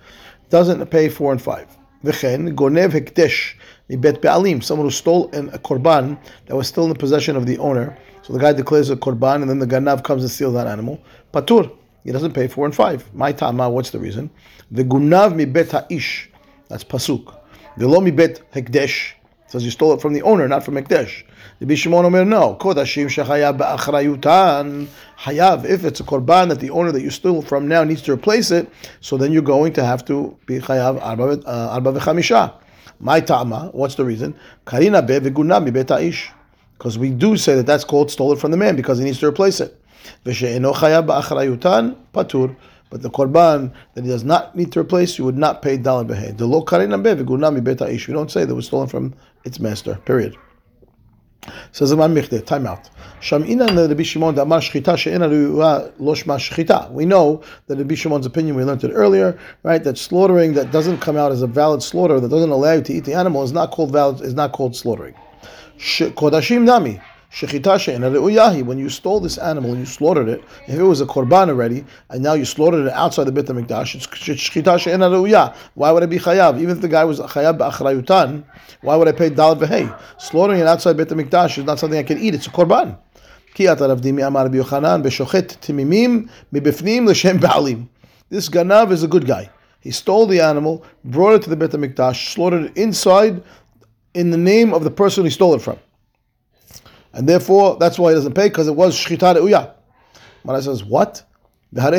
doesn't 0.50 0.86
pay 0.90 1.10
four 1.10 1.34
and 1.34 1.42
five. 1.42 1.68
וכן, 2.04 2.50
גונב 2.50 2.96
הקדש 2.96 3.56
מבית 3.90 4.26
בעלים, 4.26 4.60
someone 4.62 4.86
who 4.86 4.92
stole 4.92 5.30
a 5.54 5.58
korban 5.58 6.18
that 6.48 6.56
was 6.56 6.68
still 6.68 6.84
in 6.84 6.90
the 6.90 7.00
possession 7.00 7.36
of 7.36 7.46
the 7.46 7.58
owner. 7.60 7.98
So 8.24 8.34
the 8.34 8.40
guy 8.40 8.54
declares 8.54 8.90
a 8.90 8.96
korban 8.96 9.42
and 9.42 9.50
then 9.50 9.60
the 9.60 9.68
ganav 9.68 10.04
comes 10.04 10.24
and 10.24 10.32
steals 10.32 10.54
that 10.54 10.68
animal. 10.68 11.00
Patur, 11.34 11.72
he 12.04 12.12
doesn't 12.12 12.34
pay 12.34 12.48
four 12.48 12.66
and 12.66 12.76
five. 12.76 13.00
My 13.14 13.32
tama, 13.32 13.70
what's 13.70 13.92
the 13.92 14.00
reason? 14.00 14.30
The 14.72 14.84
gunav 14.84 15.34
מבית 15.34 15.74
האיש, 15.74 16.28
that's 16.70 16.84
pasuk. 16.84 17.34
The 17.78 17.88
lo 17.88 18.02
מבית 18.02 18.40
הקדש, 18.56 19.16
says 19.49 19.65
you 19.65 19.71
stole 19.71 19.95
it 19.95 20.01
from 20.01 20.13
the 20.13 20.23
owner, 20.23 20.47
not 20.47 20.63
from 20.63 20.75
Ekdesh. 20.75 21.25
The 21.59 21.67
Bishimon 21.67 22.05
Omer, 22.05 22.25
no. 22.25 22.55
Kodashim 22.61 23.07
shechayav 23.07 23.59
ba'achrayutan. 23.59 24.87
Hayav, 25.19 25.65
if 25.65 25.85
it's 25.85 26.01
a 26.01 26.05
korban 26.05 26.51
that 26.51 26.61
the 26.61 26.71
owner 26.71 26.93
that 26.93 27.03
you 27.03 27.11
stole 27.11 27.41
from 27.41 27.67
now 27.67 27.83
needs 27.83 28.03
to 28.03 28.13
replace 28.13 28.51
it, 28.51 28.71
so 29.01 29.17
then 29.17 29.33
you're 29.33 29.43
going 29.43 29.73
to 29.73 29.85
have 29.85 30.05
to 30.05 30.37
be 30.47 30.59
chayav 30.61 31.01
arba 31.03 31.43
uh, 31.47 31.81
v'chamisha. 31.81 32.53
My 33.01 33.21
ta'ama, 33.21 33.71
what's 33.73 33.95
the 33.95 34.05
reason? 34.05 34.39
Karina 34.67 35.01
be 35.01 35.15
v'guna 35.15 35.65
mi 35.65 36.07
ish. 36.07 36.31
Because 36.77 36.99
we 36.99 37.11
do 37.11 37.37
say 37.37 37.57
that 37.57 37.67
that's 37.67 37.85
called 37.85 38.11
stolen 38.11 38.39
from 38.39 38.51
the 38.51 38.57
man 38.57 38.77
because 38.77 38.99
he 38.99 39.05
needs 39.05 39.19
to 39.21 39.27
replace 39.27 39.61
it. 39.61 39.81
V'she'eno 40.27 40.75
chayav 40.75 41.07
ba'achrayutan 41.07 41.97
patur. 42.13 42.55
But 42.91 43.03
the 43.03 43.11
korban 43.11 43.73
that 43.95 44.05
he 44.05 44.11
does 44.11 44.25
not 44.25 44.57
need 44.57 44.73
to 44.73 44.81
replace, 44.81 45.19
you 45.19 45.25
would 45.25 45.37
not 45.37 45.63
pay 45.63 45.79
dalad 45.79 46.09
behe. 46.09 46.37
The 46.37 46.47
lo 46.47 46.63
v'gunami 46.63 47.63
beta. 47.63 47.87
We 47.87 48.15
don't 48.15 48.31
say 48.31 48.45
that 48.45 48.55
was 48.55 48.67
stolen 48.67 48.89
from 48.89 49.15
its 49.45 49.61
master. 49.61 49.97
Period. 50.05 50.37
Says 51.73 51.93
Imam 51.93 52.15
Michte, 52.15 52.45
time 52.45 52.67
out. 52.67 52.91
Sham'ina 53.21 53.89
Rabbi 53.89 54.03
Shimon 54.03 54.35
da'amar 54.35 54.61
shchita 54.61 54.97
she'ena 54.99 55.29
shchita. 55.29 56.91
We 56.91 57.05
know 57.07 57.43
that 57.67 57.79
Rabbi 57.79 57.95
Shimon's 57.95 58.27
opinion, 58.27 58.57
we 58.57 58.65
learned 58.65 58.85
it 58.85 58.93
earlier, 58.93 59.39
right? 59.63 59.83
That 59.83 59.97
slaughtering 59.97 60.55
that 60.55 60.73
doesn't 60.73 60.99
come 60.99 61.17
out 61.17 61.33
as 61.33 61.41
a 61.43 61.47
valid 61.47 61.83
slaughter, 61.83 62.21
that 62.21 62.29
doesn't 62.29 62.51
allow 62.51 62.73
you 62.75 62.83
to 62.83 62.93
eat 62.93 63.05
the 63.05 63.15
animal, 63.15 63.43
is 63.45 63.53
not 63.53 63.71
called 63.71 63.93
valid, 63.93 64.21
is 64.21 64.35
not 64.35 64.53
called 64.53 64.77
slaughtering. 64.77 65.15
Kodashim 65.79 66.65
nami. 66.65 67.01
When 67.31 68.79
you 68.79 68.89
stole 68.89 69.21
this 69.21 69.37
animal 69.39 69.71
and 69.73 69.81
you 69.81 69.87
slaughtered 69.87 70.29
it, 70.29 70.43
if 70.67 70.79
it 70.79 70.83
was 70.83 71.03
a 71.03 71.07
korban 71.07 71.51
already, 71.51 71.85
and 72.09 72.23
now 72.23 72.33
you 72.33 72.47
slaughtered 72.47 72.87
it 72.87 72.93
outside 72.93 73.25
the 73.25 73.33
Beit 73.33 73.45
HaMikdash, 73.45 73.95
it's 73.95 74.07
shechita 74.07 74.79
she'ena 74.79 75.11
re'uyah. 75.11 75.55
Why 75.75 75.93
would 75.93 76.03
I 76.03 76.07
be 76.07 76.19
chayav? 76.19 76.59
Even 76.59 76.71
if 76.71 76.81
the 76.81 76.89
guy 76.89 77.05
was 77.05 77.21
chayav 77.21 77.59
ba'achrayutan, 77.59 78.45
why 78.81 78.97
would 78.97 79.09
I 79.09 79.13
pay 79.13 79.29
dal 79.29 79.57
v'hei? 79.57 79.95
Slaughtering 80.19 80.61
it 80.61 80.67
outside 80.67 80.97
Beit 80.97 81.09
HaMikdash 81.09 81.59
is 81.59 81.65
not 81.65 81.79
something 81.79 81.99
I 81.99 82.03
can 82.03 82.19
eat. 82.19 82.35
It's 82.35 82.47
a 82.47 82.51
korban. 82.51 82.97
This 83.57 83.69
ganav 88.49 88.91
is 88.93 89.03
a 89.03 89.09
good 89.09 89.27
guy. 89.27 89.51
He 89.81 89.91
stole 89.91 90.27
the 90.27 90.41
animal, 90.41 90.85
brought 91.05 91.35
it 91.35 91.43
to 91.43 91.51
the 91.51 91.57
Beit 91.57 91.71
HaMikdash, 91.73 92.33
slaughtered 92.33 92.65
it 92.65 92.77
inside 92.77 93.43
in 94.15 94.31
the 94.31 94.39
name 94.39 94.73
of 94.73 94.83
the 94.85 94.91
person 94.91 95.25
he 95.25 95.31
stole 95.31 95.55
it 95.55 95.63
from 95.63 95.79
and 97.19 97.29
therefore 97.29 97.77
that's 97.79 97.99
why 97.99 98.11
he 98.11 98.15
doesn't 98.15 98.35
pay 98.35 98.49
because 98.49 98.69
it 98.69 98.77
was 98.77 98.97
shchita 98.97 99.35
uya. 99.35 99.75
Mara 100.45 100.63
says 100.63 100.85
what? 100.85 101.25
Why 101.73 101.91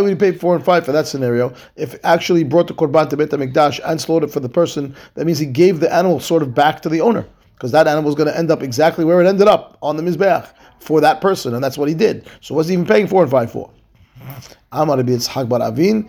would 0.00 0.10
he 0.10 0.14
pay 0.14 0.32
four 0.32 0.54
and 0.54 0.64
five 0.64 0.84
for 0.84 0.92
that 0.92 1.06
scenario? 1.06 1.52
If 1.74 1.98
actually 2.04 2.44
brought 2.44 2.68
the 2.68 2.74
korban 2.74 3.08
to 3.08 3.16
Beit 3.16 3.30
Hamikdash 3.30 3.80
and 3.84 3.98
slaughtered 3.98 4.30
for 4.30 4.40
the 4.40 4.50
person, 4.50 4.94
that 5.14 5.24
means 5.24 5.38
he 5.38 5.46
gave 5.46 5.80
the 5.80 5.92
animal 5.92 6.20
sort 6.20 6.42
of 6.42 6.54
back 6.54 6.82
to 6.82 6.90
the 6.90 7.00
owner 7.00 7.26
because 7.54 7.72
that 7.72 7.88
animal 7.88 8.10
is 8.10 8.14
going 8.14 8.28
to 8.28 8.36
end 8.36 8.50
up 8.50 8.62
exactly 8.62 9.04
where 9.04 9.20
it 9.22 9.26
ended 9.26 9.48
up 9.48 9.78
on 9.82 9.96
the 9.96 10.02
mizbeach 10.02 10.46
for 10.78 11.00
that 11.00 11.22
person, 11.22 11.54
and 11.54 11.64
that's 11.64 11.78
what 11.78 11.88
he 11.88 11.94
did. 11.94 12.28
So 12.42 12.54
what's 12.54 12.68
he 12.68 12.74
even 12.74 12.84
paying 12.86 13.08
four 13.08 13.22
and 13.22 13.30
five 13.30 13.50
for? 13.50 13.70
Amar 14.72 14.98
Yitzchak 14.98 15.48
bar 15.48 15.62
Avin, 15.62 16.08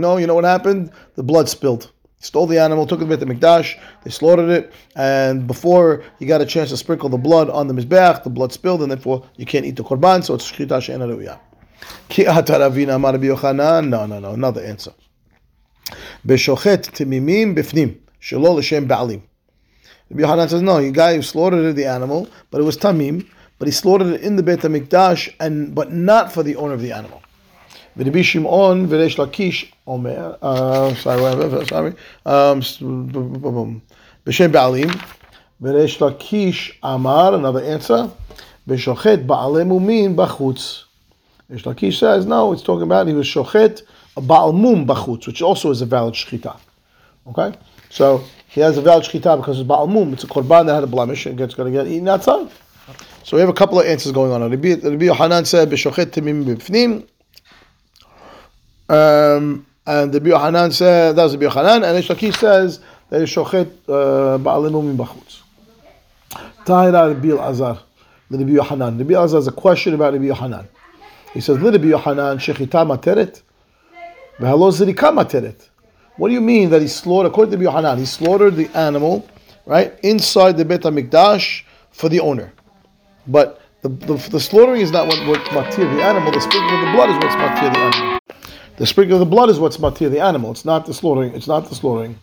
No, 0.00 0.16
you 0.16 0.26
know 0.28 0.34
what 0.34 0.44
happened? 0.44 0.92
The 1.16 1.22
blood 1.24 1.48
spilled 1.48 1.90
stole 2.26 2.46
the 2.46 2.58
animal, 2.58 2.86
took 2.86 3.00
it 3.00 3.06
to 3.06 3.16
the 3.16 3.26
Mikdash, 3.26 3.78
they 4.02 4.10
slaughtered 4.10 4.50
it, 4.50 4.72
and 4.96 5.46
before 5.46 6.02
he 6.18 6.26
got 6.26 6.40
a 6.40 6.46
chance 6.46 6.70
to 6.70 6.76
sprinkle 6.76 7.08
the 7.08 7.16
blood 7.16 7.48
on 7.50 7.68
the 7.68 7.74
Mizbeach, 7.74 8.24
the 8.24 8.30
blood 8.30 8.52
spilled, 8.52 8.82
and 8.82 8.90
therefore 8.90 9.24
you 9.36 9.46
can't 9.46 9.64
eat 9.64 9.76
the 9.76 9.84
Korban, 9.84 10.24
so 10.24 10.34
it's 10.34 10.50
Shchita 10.50 10.82
She'ena 10.82 11.06
Ruya. 11.06 11.38
Ki 12.08 12.24
amar 12.24 12.42
Yochanan, 12.42 13.88
no, 13.88 14.06
no, 14.06 14.18
no, 14.18 14.32
another 14.32 14.62
answer. 14.64 14.92
Beshochet 16.26 16.90
timimim 16.90 17.54
bifnim, 17.54 17.98
shelo 18.20 18.56
l'shem 18.56 18.88
ba'alim. 18.88 19.22
Rabbi 20.10 20.46
says, 20.46 20.62
no, 20.62 20.80
the 20.80 20.90
guy 20.90 21.16
who 21.16 21.22
slaughtered 21.22 21.74
the 21.74 21.84
animal, 21.84 22.28
but 22.50 22.60
it 22.60 22.64
was 22.64 22.76
tamim, 22.76 23.28
but 23.58 23.66
he 23.66 23.72
slaughtered 23.72 24.08
it 24.08 24.20
in 24.20 24.36
the 24.36 24.42
Beit 24.42 24.60
HaMikdash, 24.60 25.34
and, 25.40 25.74
but 25.74 25.92
not 25.92 26.32
for 26.32 26.42
the 26.42 26.56
owner 26.56 26.74
of 26.74 26.80
the 26.80 26.92
animal. 26.92 27.22
Rabbi 27.96 28.20
Shimon 28.20 28.86
Veresh 28.88 29.16
Lakish 29.16 29.72
Omer, 29.86 30.36
sorry, 30.96 31.66
sorry, 31.66 31.94
B'Shem 32.26 33.80
Ba'alim, 34.52 34.90
Veresh 35.62 35.96
Lakish 35.96 36.76
Amar, 36.82 37.32
another 37.32 37.62
answer, 37.62 38.10
B'Shochet 38.68 39.26
ba'alim 39.26 39.70
Umin 39.70 40.14
B'Chutz. 40.14 40.84
Veresh 41.50 41.62
Lakish 41.62 41.98
says, 41.98 42.26
no, 42.26 42.52
it's 42.52 42.62
talking 42.62 42.82
about 42.82 43.06
he 43.06 43.14
was 43.14 43.26
Shochet 43.26 43.82
Ba'almum 44.14 44.84
B'Chutz, 44.86 45.26
which 45.26 45.40
also 45.40 45.70
is 45.70 45.80
a 45.80 45.86
valid 45.86 46.12
Shechita. 46.12 46.58
Okay? 47.28 47.54
So, 47.88 48.22
he 48.48 48.60
has 48.60 48.76
a 48.76 48.82
valid 48.82 49.04
Shechita 49.04 49.38
because 49.38 49.58
it's 49.58 49.66
Ba'almum, 49.66 50.12
it's 50.12 50.24
a 50.24 50.26
Korban 50.26 50.66
that 50.66 50.74
had 50.74 50.84
a 50.84 50.86
blemish 50.86 51.24
and 51.24 51.38
gets 51.38 51.54
going 51.54 51.72
to 51.72 51.78
get 51.78 51.86
eaten 51.90 52.08
outside. 52.08 52.50
So 53.24 53.38
we 53.38 53.40
have 53.40 53.48
a 53.48 53.54
couple 53.54 53.80
of 53.80 53.86
answers 53.86 54.12
going 54.12 54.32
on. 54.32 54.42
Rabbi 54.50 55.14
Hanan 55.14 55.46
said, 55.46 55.70
B'Shochet 55.70 56.08
Timim 56.08 56.44
B'Fnim, 56.44 57.06
um, 58.88 59.66
and 59.86 60.12
the 60.12 60.20
Yohanan 60.20 60.72
says, 60.72 61.14
that's 61.14 61.32
the 61.34 61.38
Yohanan, 61.38 61.84
and 61.84 61.96
Ish 61.98 62.08
Lakish 62.08 62.36
says 62.36 62.80
that 63.08 63.22
is 63.22 63.30
shochet 63.30 63.70
uh, 63.88 64.38
ba'alei 64.38 64.70
mumim 64.70 64.96
b'chutz. 64.96 65.42
Tahira 66.64 67.14
Rabbi 67.14 67.40
Azar, 67.40 67.80
Rabbi 68.30 68.50
Yohanan. 68.50 68.98
Rabbi 68.98 69.14
Azar 69.14 69.38
has 69.38 69.46
a 69.46 69.52
question 69.52 69.94
about 69.94 70.12
Rabbi 70.12 70.26
Yohanan. 70.26 70.68
He 71.32 71.40
says, 71.40 71.58
Rabbi 71.58 71.86
Yohanan, 71.86 72.38
shechita 72.38 72.84
materet, 72.84 73.42
v'halo 74.38 74.72
zirika 74.72 75.12
materet. 75.14 75.68
What 76.16 76.28
do 76.28 76.34
you 76.34 76.40
mean 76.40 76.70
that 76.70 76.82
he 76.82 76.88
slaughtered, 76.88 77.30
according 77.30 77.52
to 77.52 77.56
Rabbi 77.58 77.70
Yohanan, 77.70 77.98
he 77.98 78.06
slaughtered 78.06 78.56
the 78.56 78.68
animal, 78.76 79.28
right, 79.66 79.94
inside 80.02 80.56
the 80.56 80.64
Beit 80.64 80.80
HaMikdash 80.80 81.62
for 81.90 82.08
the 82.08 82.20
owner. 82.20 82.52
But 83.26 83.60
the, 83.82 83.88
the, 83.90 84.14
the 84.30 84.40
slaughtering 84.40 84.80
is 84.80 84.90
not 84.90 85.06
what, 85.06 85.26
what 85.28 85.40
matir 85.48 85.94
the 85.94 86.02
animal, 86.02 86.32
the 86.32 86.40
sprinkling 86.40 86.80
of 86.80 86.86
the 86.86 86.92
blood 86.92 87.10
is 87.10 87.16
what's 87.16 87.34
matir 87.36 87.72
the 87.72 87.78
animal. 87.78 88.15
The 88.76 88.84
sprinkling 88.84 89.14
of 89.14 89.20
the 89.20 89.30
blood 89.30 89.48
is 89.48 89.58
what's 89.58 89.78
matir 89.78 90.10
the 90.10 90.20
animal. 90.20 90.50
It's 90.50 90.66
not 90.66 90.84
the 90.84 90.92
slaughtering. 90.92 91.34
It's 91.34 91.46
not 91.46 91.66
the 91.66 91.74
slaughtering. 91.74 92.18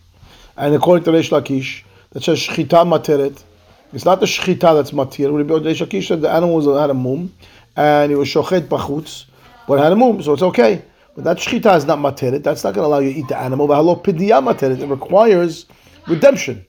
And 0.56 0.72
according 0.72 1.02
to 1.04 1.10
Reish 1.10 1.30
Lakish, 1.30 1.82
that 2.10 2.22
says 2.22 2.38
shchita 2.38 2.86
materet. 2.86 3.42
It's 3.92 4.04
not 4.04 4.20
the 4.20 4.26
shchita 4.26 4.60
that's 4.60 4.92
matir. 4.92 5.30
Reish 5.32 5.84
Lakish 5.84 6.06
said 6.06 6.20
the 6.20 6.30
animal 6.30 6.54
was, 6.54 6.66
had 6.80 6.90
a 6.90 6.94
mum, 6.94 7.34
and 7.74 8.12
it 8.12 8.16
was 8.16 8.28
shochet 8.28 8.68
bachutz, 8.68 9.24
but 9.66 9.80
had 9.80 9.90
a 9.90 9.96
mum, 9.96 10.22
so 10.22 10.32
it's 10.32 10.42
okay. 10.42 10.84
But 11.16 11.24
that 11.24 11.38
shchita 11.38 11.76
is 11.76 11.86
not 11.86 11.98
materet. 11.98 12.44
That's 12.44 12.62
not 12.62 12.74
going 12.74 12.84
to 12.84 12.86
allow 12.86 13.00
you 13.00 13.12
to 13.12 13.18
eat 13.18 13.26
the 13.26 13.36
animal. 13.36 13.66
But 13.66 13.74
hello 13.74 13.96
pidiyah 13.96 14.40
materit. 14.40 14.80
It 14.80 14.86
requires 14.86 15.66
redemption. 16.06 16.64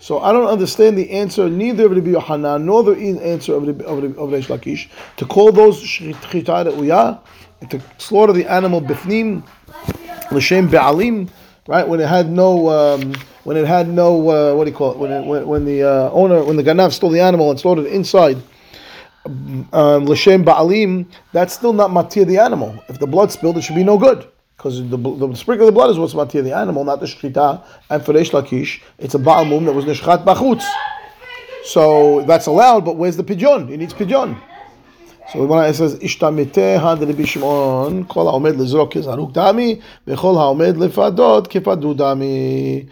So 0.00 0.20
I 0.20 0.32
don't 0.32 0.48
understand 0.48 0.98
the 0.98 1.10
answer 1.10 1.48
neither 1.48 1.86
of 1.86 1.92
Rabbi 1.92 2.10
Yohanan 2.10 2.66
nor 2.66 2.82
the 2.82 2.94
answer 3.22 3.54
of 3.54 3.66
Rabbi, 3.66 3.84
of, 3.84 4.04
of 4.04 4.30
Reish 4.30 4.48
Lakish 4.48 4.90
to 5.16 5.24
call 5.24 5.50
those 5.50 5.82
shchita 5.82 6.74
uyah 6.74 7.20
to 7.68 7.80
slaughter 7.98 8.32
the 8.32 8.46
animal 8.46 8.80
bifnim 8.80 9.42
l'shem 10.30 10.68
be'alim, 10.68 11.28
right? 11.68 11.86
When 11.86 12.00
it 12.00 12.08
had 12.08 12.30
no, 12.30 12.68
um, 12.68 13.14
when 13.44 13.56
it 13.56 13.66
had 13.66 13.88
no, 13.88 14.30
uh, 14.30 14.54
what 14.54 14.64
do 14.64 14.70
you 14.70 14.76
call 14.76 14.92
it? 14.92 14.98
When 14.98 15.12
it, 15.12 15.26
when, 15.26 15.46
when 15.46 15.64
the 15.64 15.82
uh, 15.82 16.10
owner, 16.10 16.42
when 16.42 16.56
the 16.56 16.62
ganav 16.62 16.92
stole 16.92 17.10
the 17.10 17.20
animal 17.20 17.50
and 17.50 17.60
slaughtered 17.60 17.86
it 17.86 17.92
inside. 17.92 18.38
Um, 19.26 20.06
l'shem 20.06 20.44
ba'alim, 20.44 21.06
that's 21.32 21.52
still 21.52 21.74
not 21.74 21.90
matir 21.90 22.26
the 22.26 22.38
animal. 22.38 22.82
If 22.88 22.98
the 22.98 23.06
blood 23.06 23.30
spilled, 23.30 23.58
it 23.58 23.62
should 23.62 23.76
be 23.76 23.84
no 23.84 23.98
good 23.98 24.26
because 24.56 24.78
the, 24.88 24.96
the 24.96 25.34
sprinkle 25.34 25.66
of 25.66 25.74
the 25.74 25.78
blood 25.78 25.90
is 25.90 25.98
what's 25.98 26.14
matir 26.14 26.42
the 26.42 26.56
animal, 26.56 26.84
not 26.84 27.00
the 27.00 27.06
shchita. 27.06 27.64
And 27.90 28.04
for 28.04 28.14
Reish 28.14 28.30
Lakish, 28.30 28.82
it's 28.98 29.14
a 29.14 29.18
baal 29.18 29.44
mum 29.44 29.66
that 29.66 29.72
was 29.72 29.84
nishchat 29.84 30.24
bachutz. 30.24 30.64
So 31.64 32.22
that's 32.22 32.46
allowed, 32.46 32.84
but 32.84 32.96
where's 32.96 33.16
the 33.16 33.24
pidyon? 33.24 33.68
He 33.68 33.76
needs 33.76 33.92
pidyon. 33.92 34.40
So 35.32 35.46
when 35.46 35.64
it 35.64 35.74
says 35.74 35.94
ishtamite 35.96 36.80
had 36.80 37.06
Rabbi 37.06 37.24
Shimon, 37.24 38.04
kol 38.06 38.26
haomed 38.26 38.56
lezrok 38.56 38.92
kizaruk 38.92 39.32
dami, 39.32 39.80
v'chol 40.04 40.34
haomed 40.34 40.74
lefadot 40.74 41.46
kefadu 41.46 41.94
dami. 41.94 42.88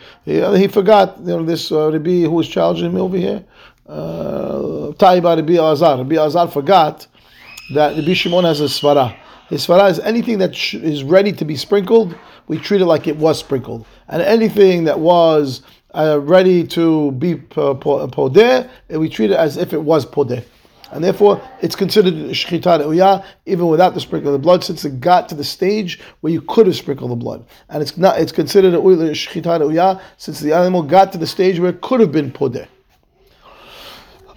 He 0.57 0.69
forgot, 0.69 1.19
you 1.19 1.27
know, 1.27 1.43
this 1.43 1.73
uh, 1.73 1.91
Rabbi 1.91 2.21
who 2.23 2.31
was 2.31 2.49
challenging 2.49 2.95
me 2.95 3.01
over 3.01 3.17
here. 3.17 3.45
Uh, 3.89 4.93
Taiba 4.95 5.35
Rabbi 5.35 5.55
Azar. 5.55 5.97
Rabbi 5.99 6.15
Azar 6.15 6.47
forgot 6.47 7.09
that 7.75 7.97
Rabbi 7.97 8.13
Shimon 8.13 8.45
has 8.45 8.61
a 8.61 8.65
svara. 8.65 9.17
His 9.49 9.67
svara 9.67 9.91
is 9.91 9.99
anything 10.01 10.39
that 10.39 10.53
is 10.75 11.03
ready 11.03 11.33
to 11.33 11.45
be 11.45 11.57
sprinkled, 11.57 12.15
we 12.47 12.59
treat 12.59 12.81
it 12.81 12.87
like 12.87 13.09
it 13.09 13.17
was 13.17 13.41
sprinkled. 13.41 13.85
And 14.07 14.23
anything 14.23 14.85
that 14.85 15.01
was 15.01 15.63
uh, 15.93 16.21
ready 16.21 16.65
to 16.69 17.11
be 17.13 17.35
podeh, 17.35 18.71
we 18.91 19.09
treat 19.09 19.33
it 19.33 19.37
as 19.37 19.57
if 19.57 19.73
it 19.73 19.83
was 19.83 20.07
podeh. 20.07 20.45
And 20.91 21.05
therefore, 21.05 21.41
it's 21.61 21.77
considered 21.77 22.15
shchita 22.15 22.81
uyah 22.81 23.25
even 23.47 23.67
without 23.67 23.95
the 23.95 24.01
sprinkle 24.01 24.35
of 24.35 24.41
the 24.41 24.45
blood, 24.45 24.65
since 24.65 24.85
it 24.85 25.01
got 25.01 25.29
to 25.29 25.35
the 25.35 25.45
stage 25.45 26.01
where 26.21 26.33
you 26.33 26.41
could 26.41 26.67
have 26.67 26.77
sprinkled 26.77 27.11
the 27.11 27.17
blood. 27.17 27.47
And 27.69 27.83
it's 27.83 27.97
not. 27.97 28.19
It's 28.19 28.33
considered 28.33 28.75
shchita 28.75 29.61
uyah 29.61 30.01
since 30.17 30.41
the 30.41 30.55
animal 30.55 30.83
got 30.83 31.13
to 31.13 31.19
the 31.19 31.27
stage 31.27 31.61
where 31.61 31.71
it 31.71 31.81
could 31.81 32.01
have 32.01 32.13
been 32.13 32.33
podeh. 32.33 32.69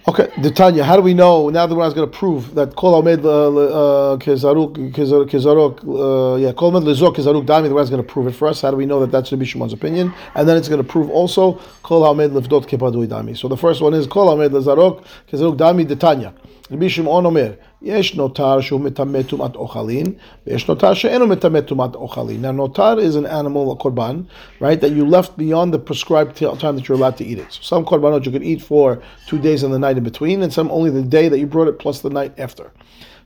Okay, 0.08 0.28
the 0.42 0.50
Tanya. 0.50 0.82
How 0.82 0.96
do 0.96 1.02
we 1.02 1.14
know 1.14 1.48
now 1.48 1.64
that 1.64 1.76
we're 1.76 1.88
going 1.94 2.10
to 2.10 2.18
prove 2.18 2.56
that 2.56 2.74
kol 2.74 3.00
omed 3.00 3.24
uh, 3.24 4.14
uh, 4.14 4.16
kezaruk 4.16 4.92
kezaruk 4.92 5.78
uh, 5.84 6.36
yeah 6.38 6.50
kol 6.50 6.72
omed 6.72 6.82
lezok 6.82 7.14
kezaruk 7.14 7.46
dami? 7.46 7.68
The 7.68 7.76
is 7.76 7.88
going 7.88 8.02
to 8.02 8.08
prove 8.08 8.26
it 8.26 8.32
for 8.32 8.48
us. 8.48 8.62
How 8.62 8.72
do 8.72 8.76
we 8.76 8.84
know 8.84 8.98
that 8.98 9.12
that's 9.12 9.30
Rabbi 9.30 9.44
Shimon's 9.44 9.72
opinion? 9.72 10.12
And 10.34 10.48
then 10.48 10.56
it's 10.56 10.68
going 10.68 10.82
to 10.82 10.88
prove 10.88 11.08
also 11.08 11.60
kol 11.84 12.02
omed 12.02 12.30
levdot 12.30 12.66
kepadui 12.66 13.06
dami. 13.06 13.38
So 13.38 13.46
the 13.46 13.56
first 13.56 13.80
one 13.80 13.94
is 13.94 14.08
kol 14.08 14.36
omed 14.36 14.50
lezarok 14.50 15.04
kezaruk 15.30 15.56
dami. 15.56 15.86
The 15.86 15.94
Tanya. 15.94 16.34
רבי 16.71 16.89
שמעון 16.89 17.25
אומר, 17.25 17.51
יש 17.81 18.15
נותר 18.15 18.61
שהוא 18.61 18.81
מטמא 18.81 19.21
טומאת 19.21 19.55
אוכלין, 19.55 20.05
ויש 20.47 20.67
נותר 20.67 20.93
שאינו 20.93 21.27
מטמא 21.27 21.61
טומאת 21.61 21.95
אוכלין. 21.95 22.45
Now 22.45 22.51
notar 22.51 22.99
is 22.99 23.15
an 23.15 23.25
animal, 23.25 23.71
a 23.71 23.75
korban, 23.75 24.25
right, 24.59 24.81
that 24.81 24.91
you 24.91 25.05
left 25.05 25.37
beyond 25.37 25.73
the 25.73 25.79
prescribed 25.79 26.35
time 26.35 26.75
that 26.75 26.87
you're 26.87 26.97
allowed 26.97 27.17
to 27.17 27.25
eat 27.25 27.37
it. 27.37 27.53
So 27.53 27.61
some 27.61 27.85
korbanot 27.85 28.25
you 28.25 28.31
can 28.31 28.43
eat 28.43 28.61
for 28.61 29.01
two 29.27 29.39
days 29.39 29.63
and 29.63 29.73
the 29.73 29.79
night 29.79 29.97
in 29.97 30.03
between, 30.03 30.43
and 30.43 30.51
some 30.51 30.69
only 30.71 30.89
the 30.89 31.03
day 31.03 31.29
that 31.29 31.39
you 31.39 31.47
brought 31.47 31.67
it 31.67 31.79
plus 31.79 32.01
the 32.01 32.09
night 32.09 32.33
after. 32.37 32.71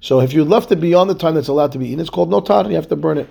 So 0.01 0.19
if 0.19 0.33
you 0.33 0.43
left 0.43 0.71
it 0.71 0.79
beyond 0.79 1.09
the 1.09 1.15
time 1.15 1.35
that's 1.35 1.47
allowed 1.47 1.71
to 1.71 1.79
be 1.79 1.87
eaten, 1.87 1.99
it's 1.99 2.09
called 2.09 2.29
notar, 2.29 2.69
you 2.69 2.75
have 2.75 2.89
to 2.89 2.95
burn 2.95 3.17
it. 3.17 3.29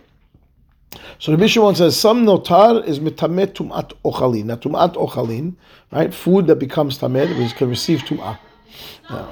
So 1.20 1.32
Rabbi 1.32 1.46
Shimon 1.46 1.74
says 1.76 1.96
some 1.96 2.24
notar 2.24 2.84
is 2.84 2.98
mitamet 2.98 3.52
tumat 3.52 3.92
ochalin. 4.04 4.46
Now 4.46 4.56
tumat 4.56 4.94
ochalin, 4.94 5.54
right, 5.92 6.12
food 6.12 6.46
that 6.48 6.56
becomes 6.56 6.98
tamet, 6.98 7.38
which 7.38 7.54
can 7.54 7.68
receive 7.68 8.00
tumah. 8.00 8.38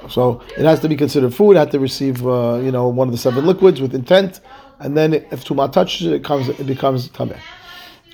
So 0.09 0.41
it 0.57 0.65
has 0.65 0.79
to 0.81 0.89
be 0.89 0.95
considered 0.95 1.33
food. 1.33 1.51
It 1.53 1.59
has 1.59 1.69
to 1.69 1.79
receive, 1.79 2.25
uh, 2.25 2.59
you 2.63 2.71
know, 2.71 2.87
one 2.87 3.07
of 3.07 3.11
the 3.11 3.17
seven 3.17 3.45
liquids 3.45 3.81
with 3.81 3.95
intent, 3.95 4.39
and 4.79 4.95
then 4.95 5.13
if 5.13 5.45
tuma 5.45 5.71
touches 5.71 6.07
it, 6.07 6.13
it 6.13 6.23
comes, 6.23 6.49
it 6.49 6.67
becomes 6.67 7.09
tameh. 7.09 7.39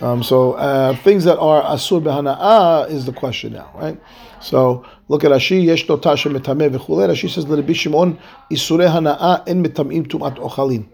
Um, 0.02 0.24
so 0.24 0.54
uh, 0.54 0.96
things 0.98 1.26
that 1.26 1.38
are 1.40 1.62
asur 1.64 2.02
behana'a 2.02 2.90
is 2.90 3.06
the 3.06 3.12
question 3.12 3.54
now, 3.54 3.70
right? 3.76 4.00
So 4.42 4.86
look 5.10 5.26
at 5.26 5.32
Rashi. 5.32 5.62
Yesh 5.66 5.90
no 5.90 5.98
tasha 5.98 6.32
metameh 6.32 6.70
v'chulei. 6.74 7.10
Rashi 7.10 7.30
says 7.30 7.46
Rabbi 7.46 7.74
Shimon 7.74 8.18
isure 8.50 8.88
hana'a 8.88 9.46
in 9.46 9.62
metamim 9.62 10.08
tumat 10.08 10.38
ochalin. 10.38 10.88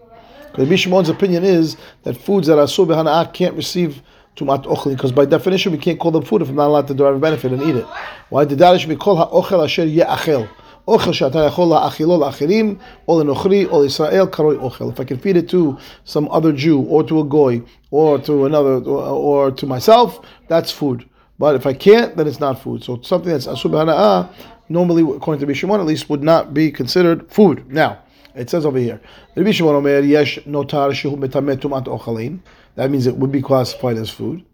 Rabbi 0.58 0.74
Shimon's 0.74 1.08
opinion 1.08 1.44
is 1.44 1.76
that 2.02 2.16
foods 2.16 2.48
that 2.48 2.58
are 2.58 2.64
asur 2.64 2.86
behana'a 2.86 3.32
can't 3.32 3.54
receive 3.54 4.02
tumat 4.36 4.64
ochli, 4.64 4.90
because 4.90 5.12
by 5.12 5.24
definition 5.24 5.72
we 5.72 5.78
can't 5.78 5.98
call 5.98 6.10
them 6.10 6.22
food 6.22 6.42
if 6.42 6.48
I'm 6.48 6.54
not 6.54 6.68
allowed 6.68 6.88
to 6.88 6.94
derive 6.94 7.16
a 7.16 7.18
benefit 7.18 7.52
and 7.52 7.62
eat 7.62 7.76
it. 7.76 7.86
Why 8.28 8.44
did 8.44 8.58
that 8.58 8.78
should 8.78 8.88
be 8.88 8.96
called 8.96 9.18
ha'ochel 9.18 9.64
asher 9.64 9.84
ye'achel? 9.84 10.48
Ochel 10.86 11.12
she'ata 11.12 11.50
yachol 11.50 11.66
la'achilo 11.72 12.16
la'achirim, 12.20 12.78
or 13.06 13.24
lenochri, 13.24 13.70
or 13.72 13.84
Israel 13.84 14.28
karoi 14.28 14.56
ochel. 14.58 14.92
If 14.92 15.00
I 15.00 15.04
can 15.04 15.18
feed 15.18 15.36
it 15.36 15.48
to 15.48 15.76
some 16.04 16.28
other 16.30 16.52
Jew, 16.52 16.80
or 16.82 17.02
to 17.02 17.20
a 17.20 17.24
goy, 17.24 17.62
or 17.90 18.18
to 18.20 18.46
another, 18.46 18.74
or, 18.76 19.48
or 19.48 19.50
to 19.50 19.66
myself, 19.66 20.24
that's 20.46 20.70
food. 20.70 21.08
But 21.38 21.56
if 21.56 21.66
I 21.66 21.72
can't, 21.72 22.16
then 22.16 22.28
it's 22.28 22.38
not 22.38 22.62
food. 22.62 22.84
So 22.84 23.00
something 23.02 23.32
that's 23.32 23.46
asub 23.48 23.72
hana'ah, 23.72 24.32
normally, 24.68 25.02
according 25.02 25.44
to 25.44 25.52
Bishimon 25.52 25.80
at 25.80 25.86
least, 25.86 26.08
would 26.08 26.22
not 26.22 26.54
be 26.54 26.70
considered 26.70 27.28
food. 27.32 27.68
Now, 27.68 27.98
it 28.36 28.48
says 28.48 28.64
over 28.64 28.78
here, 28.78 29.00
Rabbi 29.34 29.50
Shimon 29.50 29.74
Omer, 29.74 30.00
yesh 30.00 30.38
notar 30.46 30.90
shehu 30.92 31.16
metamet 31.16 31.56
tumat 31.56 31.86
ochalin. 31.86 32.38
That 32.76 32.90
means 32.90 33.06
it 33.06 33.16
would 33.16 33.32
be 33.32 33.42
classified 33.42 33.96
as 33.96 34.08
food 34.08 34.44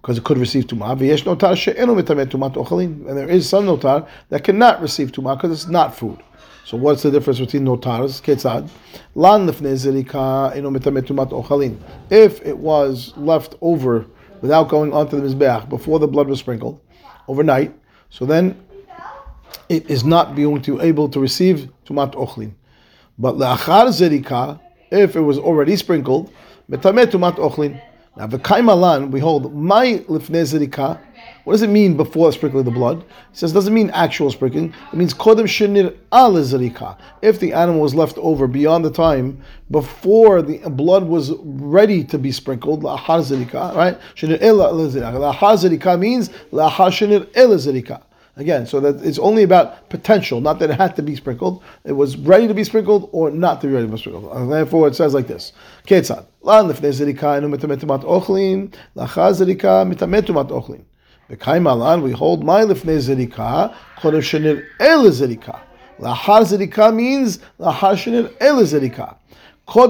because 0.00 0.18
it 0.18 0.24
could 0.24 0.38
receive 0.38 0.66
tumah. 0.66 0.92
And 3.08 3.18
there 3.18 3.28
is 3.28 3.48
some 3.48 3.66
notar 3.66 4.08
that 4.28 4.44
cannot 4.44 4.80
receive 4.80 5.12
tumah 5.12 5.36
because 5.36 5.52
it's 5.52 5.70
not 5.70 5.96
food. 5.96 6.22
So 6.64 6.76
what's 6.76 7.02
the 7.02 7.10
difference 7.12 7.38
between 7.38 7.64
notars? 7.64 8.20
Ketzad 8.22 8.68
lan 9.14 9.46
lefnei 9.46 9.74
zerika 9.74 10.52
tumat. 11.06 11.78
If 12.10 12.44
it 12.44 12.58
was 12.58 13.12
left 13.16 13.54
over 13.60 14.06
without 14.40 14.68
going 14.68 14.92
onto 14.92 15.20
the 15.20 15.28
mizbeach 15.28 15.68
before 15.68 15.98
the 15.98 16.08
blood 16.08 16.28
was 16.28 16.40
sprinkled 16.40 16.80
overnight, 17.28 17.72
so 18.10 18.26
then 18.26 18.60
it 19.68 19.88
is 19.90 20.02
not 20.04 20.34
going 20.34 20.62
to 20.62 20.80
able 20.80 21.08
to 21.08 21.20
receive 21.20 21.68
tumat 21.84 22.14
ochlin. 22.14 22.52
But 23.18 23.36
le'achar 23.36 23.88
zerika, 23.88 24.60
if 24.90 25.14
it 25.14 25.20
was 25.20 25.38
already 25.38 25.76
sprinkled, 25.76 26.32
Ochlin. 26.70 27.80
Now, 28.16 28.26
v'kaimalan, 28.28 29.10
we 29.10 29.20
hold, 29.20 29.54
my 29.54 30.02
lifnei 30.08 30.98
what 31.44 31.52
does 31.52 31.62
it 31.62 31.70
mean 31.70 31.96
before 31.96 32.32
sprinkling 32.32 32.64
the 32.64 32.72
blood? 32.72 33.02
It 33.02 33.06
says 33.32 33.52
it 33.52 33.54
doesn't 33.54 33.72
mean 33.72 33.90
actual 33.90 34.32
sprinkling. 34.32 34.74
It 34.92 34.96
means 34.96 35.14
kodem 35.14 35.44
shenir 35.44 35.96
al. 36.10 36.36
If 37.22 37.38
the 37.38 37.52
animal 37.52 37.80
was 37.80 37.94
left 37.94 38.18
over 38.18 38.48
beyond 38.48 38.84
the 38.84 38.90
time 38.90 39.40
before 39.70 40.42
the 40.42 40.58
blood 40.70 41.04
was 41.04 41.32
ready 41.44 42.02
to 42.02 42.18
be 42.18 42.32
sprinkled, 42.32 42.82
lahar 42.82 43.20
zerika, 43.20 43.74
right? 43.76 43.96
Shenir 44.16 44.42
el 44.42 45.98
means 45.98 46.28
lahar 46.50 46.90
shenir 46.90 47.28
el. 47.36 48.02
Again, 48.38 48.66
so 48.66 48.80
that 48.80 49.02
it's 49.02 49.18
only 49.18 49.44
about 49.44 49.88
potential, 49.88 50.42
not 50.42 50.58
that 50.58 50.68
it 50.68 50.76
had 50.76 50.94
to 50.96 51.02
be 51.02 51.16
sprinkled. 51.16 51.62
It 51.84 51.92
was 51.92 52.18
ready 52.18 52.46
to 52.46 52.52
be 52.52 52.64
sprinkled 52.64 53.08
or 53.12 53.30
not 53.30 53.62
to 53.62 53.66
be 53.66 53.72
ready 53.72 53.86
to 53.86 53.92
be 53.92 53.98
sprinkled. 53.98 54.30
And 54.36 54.52
therefore, 54.52 54.88
it 54.88 54.94
says 54.94 55.14
like 55.14 55.26
this: 55.26 55.54
Ketzad 55.86 56.26
lan 56.42 56.66
enu 56.66 56.76
mitametumat 56.76 58.04
ochlin 58.04 58.74
lachar 58.94 59.32
zerika 59.32 59.90
mitametumat 59.90 60.50
ochlin. 60.50 60.84
B'kaim 61.30 62.02
we 62.02 62.12
hold 62.12 62.44
my 62.44 62.60
lefnei 62.60 62.98
zerika 62.98 63.74
kodev 63.96 64.20
shenir 64.20 64.62
el 64.80 65.04
zerika. 65.04 65.60
Lahar 65.98 66.94
means 66.94 67.38
lahar 67.58 67.94
shenir 67.94 68.34
el 68.38 68.56
zerika. 68.58 69.16
So 69.68 69.84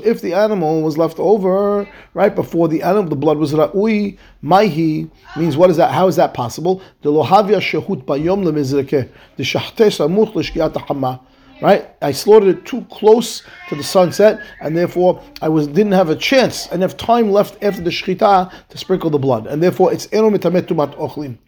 if 0.00 0.20
the 0.20 0.32
animal 0.34 0.82
was 0.82 0.98
left 0.98 1.20
over 1.20 1.88
right 2.14 2.34
before 2.34 2.66
the 2.66 2.82
animal, 2.82 3.08
the 3.08 3.14
blood 3.14 3.38
was 3.38 3.52
ra'ui 3.52 4.18
maihi 4.42 5.08
means 5.36 5.56
what 5.56 5.70
is 5.70 5.76
that? 5.76 5.92
How 5.92 6.08
is 6.08 6.16
that 6.16 6.34
possible? 6.34 6.82
The 7.02 7.12
lohavia 7.12 7.60
shehut 7.60 8.04
bayom 8.04 8.42
lemizreke 8.42 9.08
the 9.36 9.44
shahtes 9.44 10.00
amuch 10.04 10.34
l'shkiat 10.34 10.76
hama. 10.88 11.20
Right, 11.60 11.88
I 12.02 12.10
slaughtered 12.10 12.48
it 12.48 12.66
too 12.66 12.84
close 12.90 13.44
to 13.68 13.76
the 13.76 13.84
sunset, 13.84 14.40
and 14.60 14.76
therefore 14.76 15.22
I 15.40 15.48
was 15.48 15.68
didn't 15.68 15.92
have 15.92 16.10
a 16.10 16.16
chance, 16.16 16.66
and 16.72 16.82
have 16.82 16.96
time 16.96 17.30
left 17.30 17.62
after 17.62 17.82
the 17.82 17.90
shechita 17.90 18.50
to 18.68 18.78
sprinkle 18.78 19.10
the 19.10 19.18
blood, 19.20 19.46
and 19.46 19.62
therefore 19.62 19.92
it's 19.92 20.08
eno 20.10 20.28
mitamet 20.30 20.62
tumat 20.62 20.96
ochlin, 20.96 21.38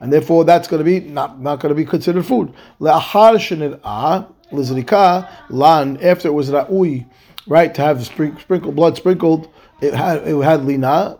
and 0.00 0.10
therefore 0.10 0.46
that's 0.46 0.68
going 0.68 0.78
to 0.78 0.84
be 0.84 1.00
not 1.00 1.38
not 1.42 1.60
going 1.60 1.68
to 1.68 1.74
be 1.74 1.84
considered 1.84 2.24
food. 2.24 2.50
Le'achar 2.80 3.36
shenir'ah 3.36 4.32
lizrika 4.52 5.28
lan 5.50 5.98
after 6.02 6.28
it 6.28 6.32
was 6.32 6.50
ra'ui, 6.50 7.06
right, 7.46 7.74
to 7.74 7.82
have 7.82 8.04
sprinkled 8.04 8.74
blood 8.76 8.96
sprinkled, 8.96 9.48
it 9.80 9.94
had 9.94 10.26
it 10.26 10.36
had 10.42 10.64
lina. 10.64 11.18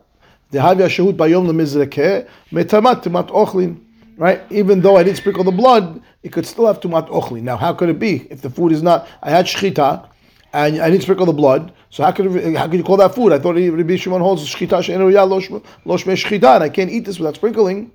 The 0.51 0.59
havya 0.59 0.89
shahut 0.89 1.17
bayom 1.17 1.47
lemizreke 1.47 2.29
metamat 2.53 3.03
tumat 3.03 3.29
ochlin 3.29 3.81
right? 4.19 4.43
Even 4.51 4.81
though 4.83 4.97
I 4.97 5.05
didn't 5.05 5.17
sprinkle 5.17 5.45
the 5.45 5.53
blood, 5.53 6.03
it 6.23 6.33
could 6.33 6.45
still 6.45 6.67
have 6.67 6.81
tumat 6.81 7.09
ochli. 7.09 7.41
Now, 7.41 7.57
how 7.57 7.73
could 7.73 7.89
it 7.89 7.99
be 7.99 8.27
if 8.31 8.43
the 8.43 8.51
food 8.51 8.73
is 8.73 8.83
not? 8.83 9.09
I 9.23 9.31
had 9.31 9.47
shchita, 9.47 10.07
and 10.53 10.81
I 10.81 10.91
didn't 10.91 11.05
sprinkle 11.05 11.25
the 11.25 11.33
blood. 11.33 11.73
So 11.91 12.05
how 12.05 12.13
could 12.13 12.27
how 12.57 12.67
could 12.67 12.77
you 12.77 12.85
call 12.85 12.99
that 12.99 13.15
food? 13.15 13.33
I 13.33 13.39
thought 13.39 13.55
Rabbi 13.55 13.97
Shimon 13.97 14.21
holds 14.21 14.47
shchita 14.53 14.83
she'enu 14.83 15.11
losh 15.11 15.49
shchita, 16.05 16.57
and 16.57 16.65
I 16.65 16.69
can't 16.69 16.91
eat 16.91 17.07
this 17.07 17.19
without 17.19 17.37
sprinkling. 17.37 17.93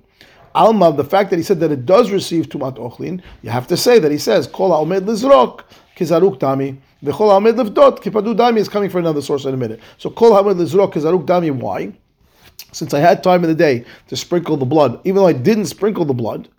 Alma, 0.55 0.91
the 0.93 1.03
fact 1.03 1.29
that 1.31 1.37
he 1.37 1.43
said 1.43 1.59
that 1.59 1.71
it 1.71 1.85
does 1.85 2.11
receive 2.11 2.47
tumat 2.47 2.77
ochlin, 2.77 3.21
you 3.41 3.49
have 3.49 3.67
to 3.67 3.77
say 3.77 3.99
that 3.99 4.11
he 4.11 4.17
says 4.17 4.47
kol 4.47 4.71
ha'omed 4.71 5.05
lizrok 5.05 5.63
kizaruk 5.95 6.39
dami. 6.39 6.77
V'chol 7.03 7.29
ha'omed 7.29 7.55
lifdot 7.55 7.99
kipadu 7.99 8.35
dami 8.35 8.57
is 8.57 8.69
coming 8.69 8.89
from 8.89 8.99
another 8.99 9.21
source 9.21 9.45
in 9.45 9.53
a 9.53 9.57
minute. 9.57 9.79
So 9.97 10.09
kol 10.09 10.33
ha'omed 10.33 10.57
lizrok 10.57 10.93
kizaruk 10.93 11.25
dami. 11.25 11.51
Why? 11.51 11.93
since 12.71 12.93
I 12.93 12.99
had 12.99 13.23
time 13.23 13.43
in 13.43 13.49
the 13.49 13.55
day 13.55 13.85
to 14.07 14.15
sprinkle 14.15 14.57
the 14.57 14.65
blood, 14.65 14.99
even 15.03 15.17
though 15.17 15.27
I 15.27 15.33
didn't 15.33 15.67
sprinkle 15.67 16.05
the 16.05 16.13
blood, 16.13 16.49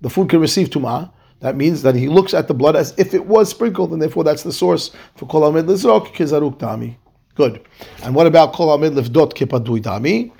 the 0.00 0.10
food 0.10 0.28
can 0.28 0.40
receive 0.40 0.70
tumah. 0.70 1.10
That 1.40 1.56
means 1.56 1.82
that 1.82 1.94
he 1.94 2.08
looks 2.08 2.32
at 2.32 2.48
the 2.48 2.54
blood 2.54 2.76
as 2.76 2.94
if 2.96 3.12
it 3.12 3.26
was 3.26 3.50
sprinkled, 3.50 3.92
and 3.92 4.00
therefore 4.00 4.24
that's 4.24 4.42
the 4.42 4.52
source 4.52 4.90
for 5.16 5.26
kol 5.26 5.44
amid 5.44 5.66
lizrok 5.66 6.08
kezaruk 6.08 6.58
dami. 6.58 6.96
Good. 7.34 7.66
And 8.02 8.14
what 8.14 8.26
about 8.26 8.52
kol 8.52 8.72
amid 8.72 8.92
lifdot 8.92 9.34
kipadui 9.34 9.82
dami? 9.82 10.32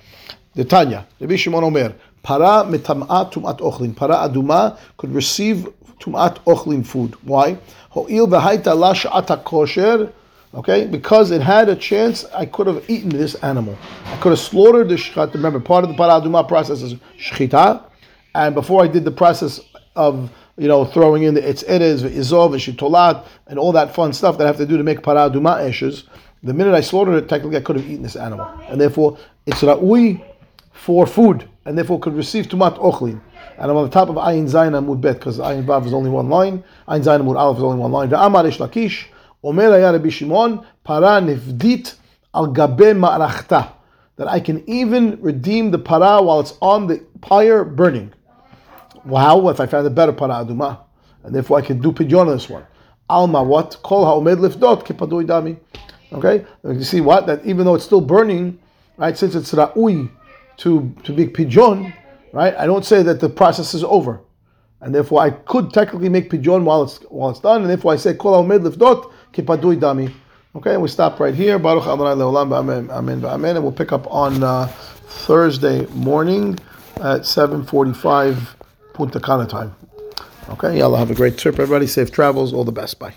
The 0.55 0.65
Tanya, 0.65 1.07
Rabbi 1.19 1.35
Shimon 1.35 1.65
Omer, 1.65 1.95
para 2.25 2.65
mitam'at 2.65 3.31
tumat 3.33 3.61
ochlin. 3.61 3.95
Para 3.95 4.15
aduma 4.29 4.77
could 4.97 5.15
receive 5.15 5.69
tumat 6.01 6.39
ochlin 6.45 6.85
food. 6.85 7.15
Why? 7.23 7.57
Ho'il 7.91 8.27
v'haita 8.27 8.77
la 8.77 8.93
sha'ata 8.93 9.45
kosher 9.45 10.13
Okay, 10.55 10.87
because 10.87 11.33
it 11.33 11.41
had 11.41 11.69
a 11.69 11.75
chance, 11.75 12.25
I 12.27 12.47
could 12.47 12.69
have 12.69 12.89
eaten 12.89 13.09
this 13.09 13.35
animal. 13.37 13.77
I 14.05 14.17
could 14.19 14.31
have 14.31 14.39
slaughtered 14.39 14.89
the 14.89 14.95
shechita. 14.95 15.35
Remember, 15.35 15.59
part 15.59 15.83
of 15.83 15.91
the 15.91 15.97
paraduma 15.97 16.47
process 16.47 16.81
is 16.81 16.95
shechita, 17.19 17.83
and 18.37 18.55
before 18.55 18.85
I 18.85 18.87
did 18.87 19.05
the 19.05 19.11
process 19.11 19.61
of 19.97 20.31
you 20.57 20.69
know 20.69 20.85
throwing 20.85 21.25
in 21.25 21.35
the 21.35 21.49
its 21.49 21.65
eres, 21.65 22.05
izov, 22.05 22.53
and 22.53 22.63
shitolat, 22.63 23.27
and 23.49 23.59
all 23.59 23.73
that 23.73 23.97
fun 23.97 24.13
stuff 24.13 24.39
that 24.39 24.45
I 24.45 24.47
have 24.47 24.57
to 24.59 24.67
do 24.67 24.77
to 24.77 24.85
make 24.85 25.01
paraduma 25.01 25.59
eshes, 25.59 26.05
the 26.45 26.55
minute 26.55 26.73
I 26.73 26.83
slaughtered 26.83 27.15
it, 27.15 27.29
technically 27.29 27.57
I 27.57 27.61
could 27.61 27.75
have 27.75 27.91
eaten 27.91 28.05
this 28.05 28.15
animal, 28.15 28.47
and 28.69 28.81
therefore 28.81 29.19
it's 29.47 29.61
ra'ui 29.61 30.23
for 30.75 31.07
food, 31.07 31.49
and 31.65 31.79
therefore 31.79 31.99
could 32.01 32.15
receive 32.15 32.49
tumat 32.49 32.77
ochlin. 32.79 33.21
And 33.57 33.71
I'm 33.71 33.77
on 33.77 33.85
the 33.85 33.91
top 33.91 34.09
of 34.09 34.17
ayin 34.17 34.45
zayin 34.45 34.73
amud 34.73 35.01
bet 35.01 35.19
because 35.19 35.39
ayin 35.39 35.65
vav 35.65 35.87
is 35.87 35.95
only 35.95 36.11
one 36.11 36.29
line, 36.29 36.63
ayin 36.89 37.03
zayin 37.03 37.23
amud 37.23 37.39
aleph 37.39 37.59
is 37.59 37.63
only 37.63 37.79
one 37.79 37.93
line. 37.93 38.11
Ve'amar 38.11 38.47
ish 38.47 38.59
lakish 38.59 39.07
omer 39.43 39.71
Rabbi 39.71 40.09
Shimon 40.11 40.67
para 40.83 41.21
nifdit 41.23 41.95
al 42.35 42.49
gabe 42.49 42.95
ma'rachta 42.95 43.71
that 44.17 44.29
I 44.29 44.41
can 44.41 44.69
even 44.69 45.21
redeem 45.23 45.71
the 45.71 45.79
para 45.79 46.21
while 46.21 46.41
it's 46.41 46.55
on 46.61 46.87
the 46.89 46.99
pyre 47.21 47.65
burning. 47.65 48.13
Wow, 49.05 49.49
if 49.49 49.61
I 49.61 49.67
found 49.67 49.87
a 49.87 49.91
better 49.91 50.13
para 50.13 50.35
aduma, 50.45 50.81
and 51.23 51.35
therefore 51.35 51.59
I 51.59 51.63
can 51.63 51.81
do 51.81 51.93
pidyon 51.93 52.23
on 52.23 52.29
this 52.29 52.49
one. 52.49 52.67
Alma 53.09 53.43
what? 53.43 53.79
Kol 53.83 54.05
haomed 54.05 54.39
lifdot 54.39 54.85
kipadui 54.85 55.27
dami. 55.27 55.59
Okay, 56.13 56.45
you 56.65 56.83
see 56.83 57.01
what 57.01 57.27
that 57.27 57.45
even 57.47 57.65
though 57.65 57.75
it's 57.75 57.85
still 57.85 58.01
burning, 58.01 58.59
right? 58.97 59.17
Since 59.17 59.35
it's 59.35 59.53
ra'ui 59.53 60.11
to, 60.59 60.95
to 61.05 61.13
be 61.13 61.27
pidyon, 61.27 61.95
right, 62.33 62.55
I 62.57 62.67
don't 62.67 62.85
say 62.85 63.03
that 63.03 63.21
the 63.21 63.29
process 63.29 63.75
is 63.75 63.85
over. 63.85 64.21
And 64.81 64.95
therefore 64.95 65.23
I 65.23 65.31
could 65.31 65.73
technically 65.73 66.11
make 66.11 66.31
pidyon 66.31 66.65
while 66.65 66.83
it's 66.83 66.99
while 67.09 67.31
it's 67.31 67.41
done, 67.41 67.63
and 67.63 67.71
therefore 67.71 67.95
I 67.95 67.97
say 67.97 68.13
kol 68.13 68.35
ha'omed 68.35 68.65
lifdot 68.65 69.11
kipadui 69.33 69.81
dami. 69.81 70.13
Okay, 70.57 70.77
we 70.77 70.89
stop 70.89 71.19
right 71.19 71.35
here. 71.35 71.59
Baruch 71.59 71.85
Adonai 71.85 72.15
Leolam 72.21 72.53
Amen 72.53 72.91
Amen 72.91 73.25
Amen, 73.25 73.57
and 73.57 73.65
we'll 73.65 73.73
pick 73.73 73.93
up 73.93 74.07
on 74.13 74.43
uh, 74.43 74.67
Thursday 74.67 75.87
morning 75.87 76.59
at 76.97 77.23
7:45 77.23 78.37
Punta 78.93 79.21
Cana 79.21 79.47
time. 79.47 79.75
Okay, 80.51 80.79
y'all 80.79 80.95
have 80.97 81.11
a 81.11 81.15
great 81.15 81.39
trip, 81.39 81.59
everybody. 81.59 81.87
Safe 81.87 82.11
travels. 82.11 82.53
All 82.53 82.65
the 82.65 82.73
best. 82.73 82.99
Bye. 82.99 83.15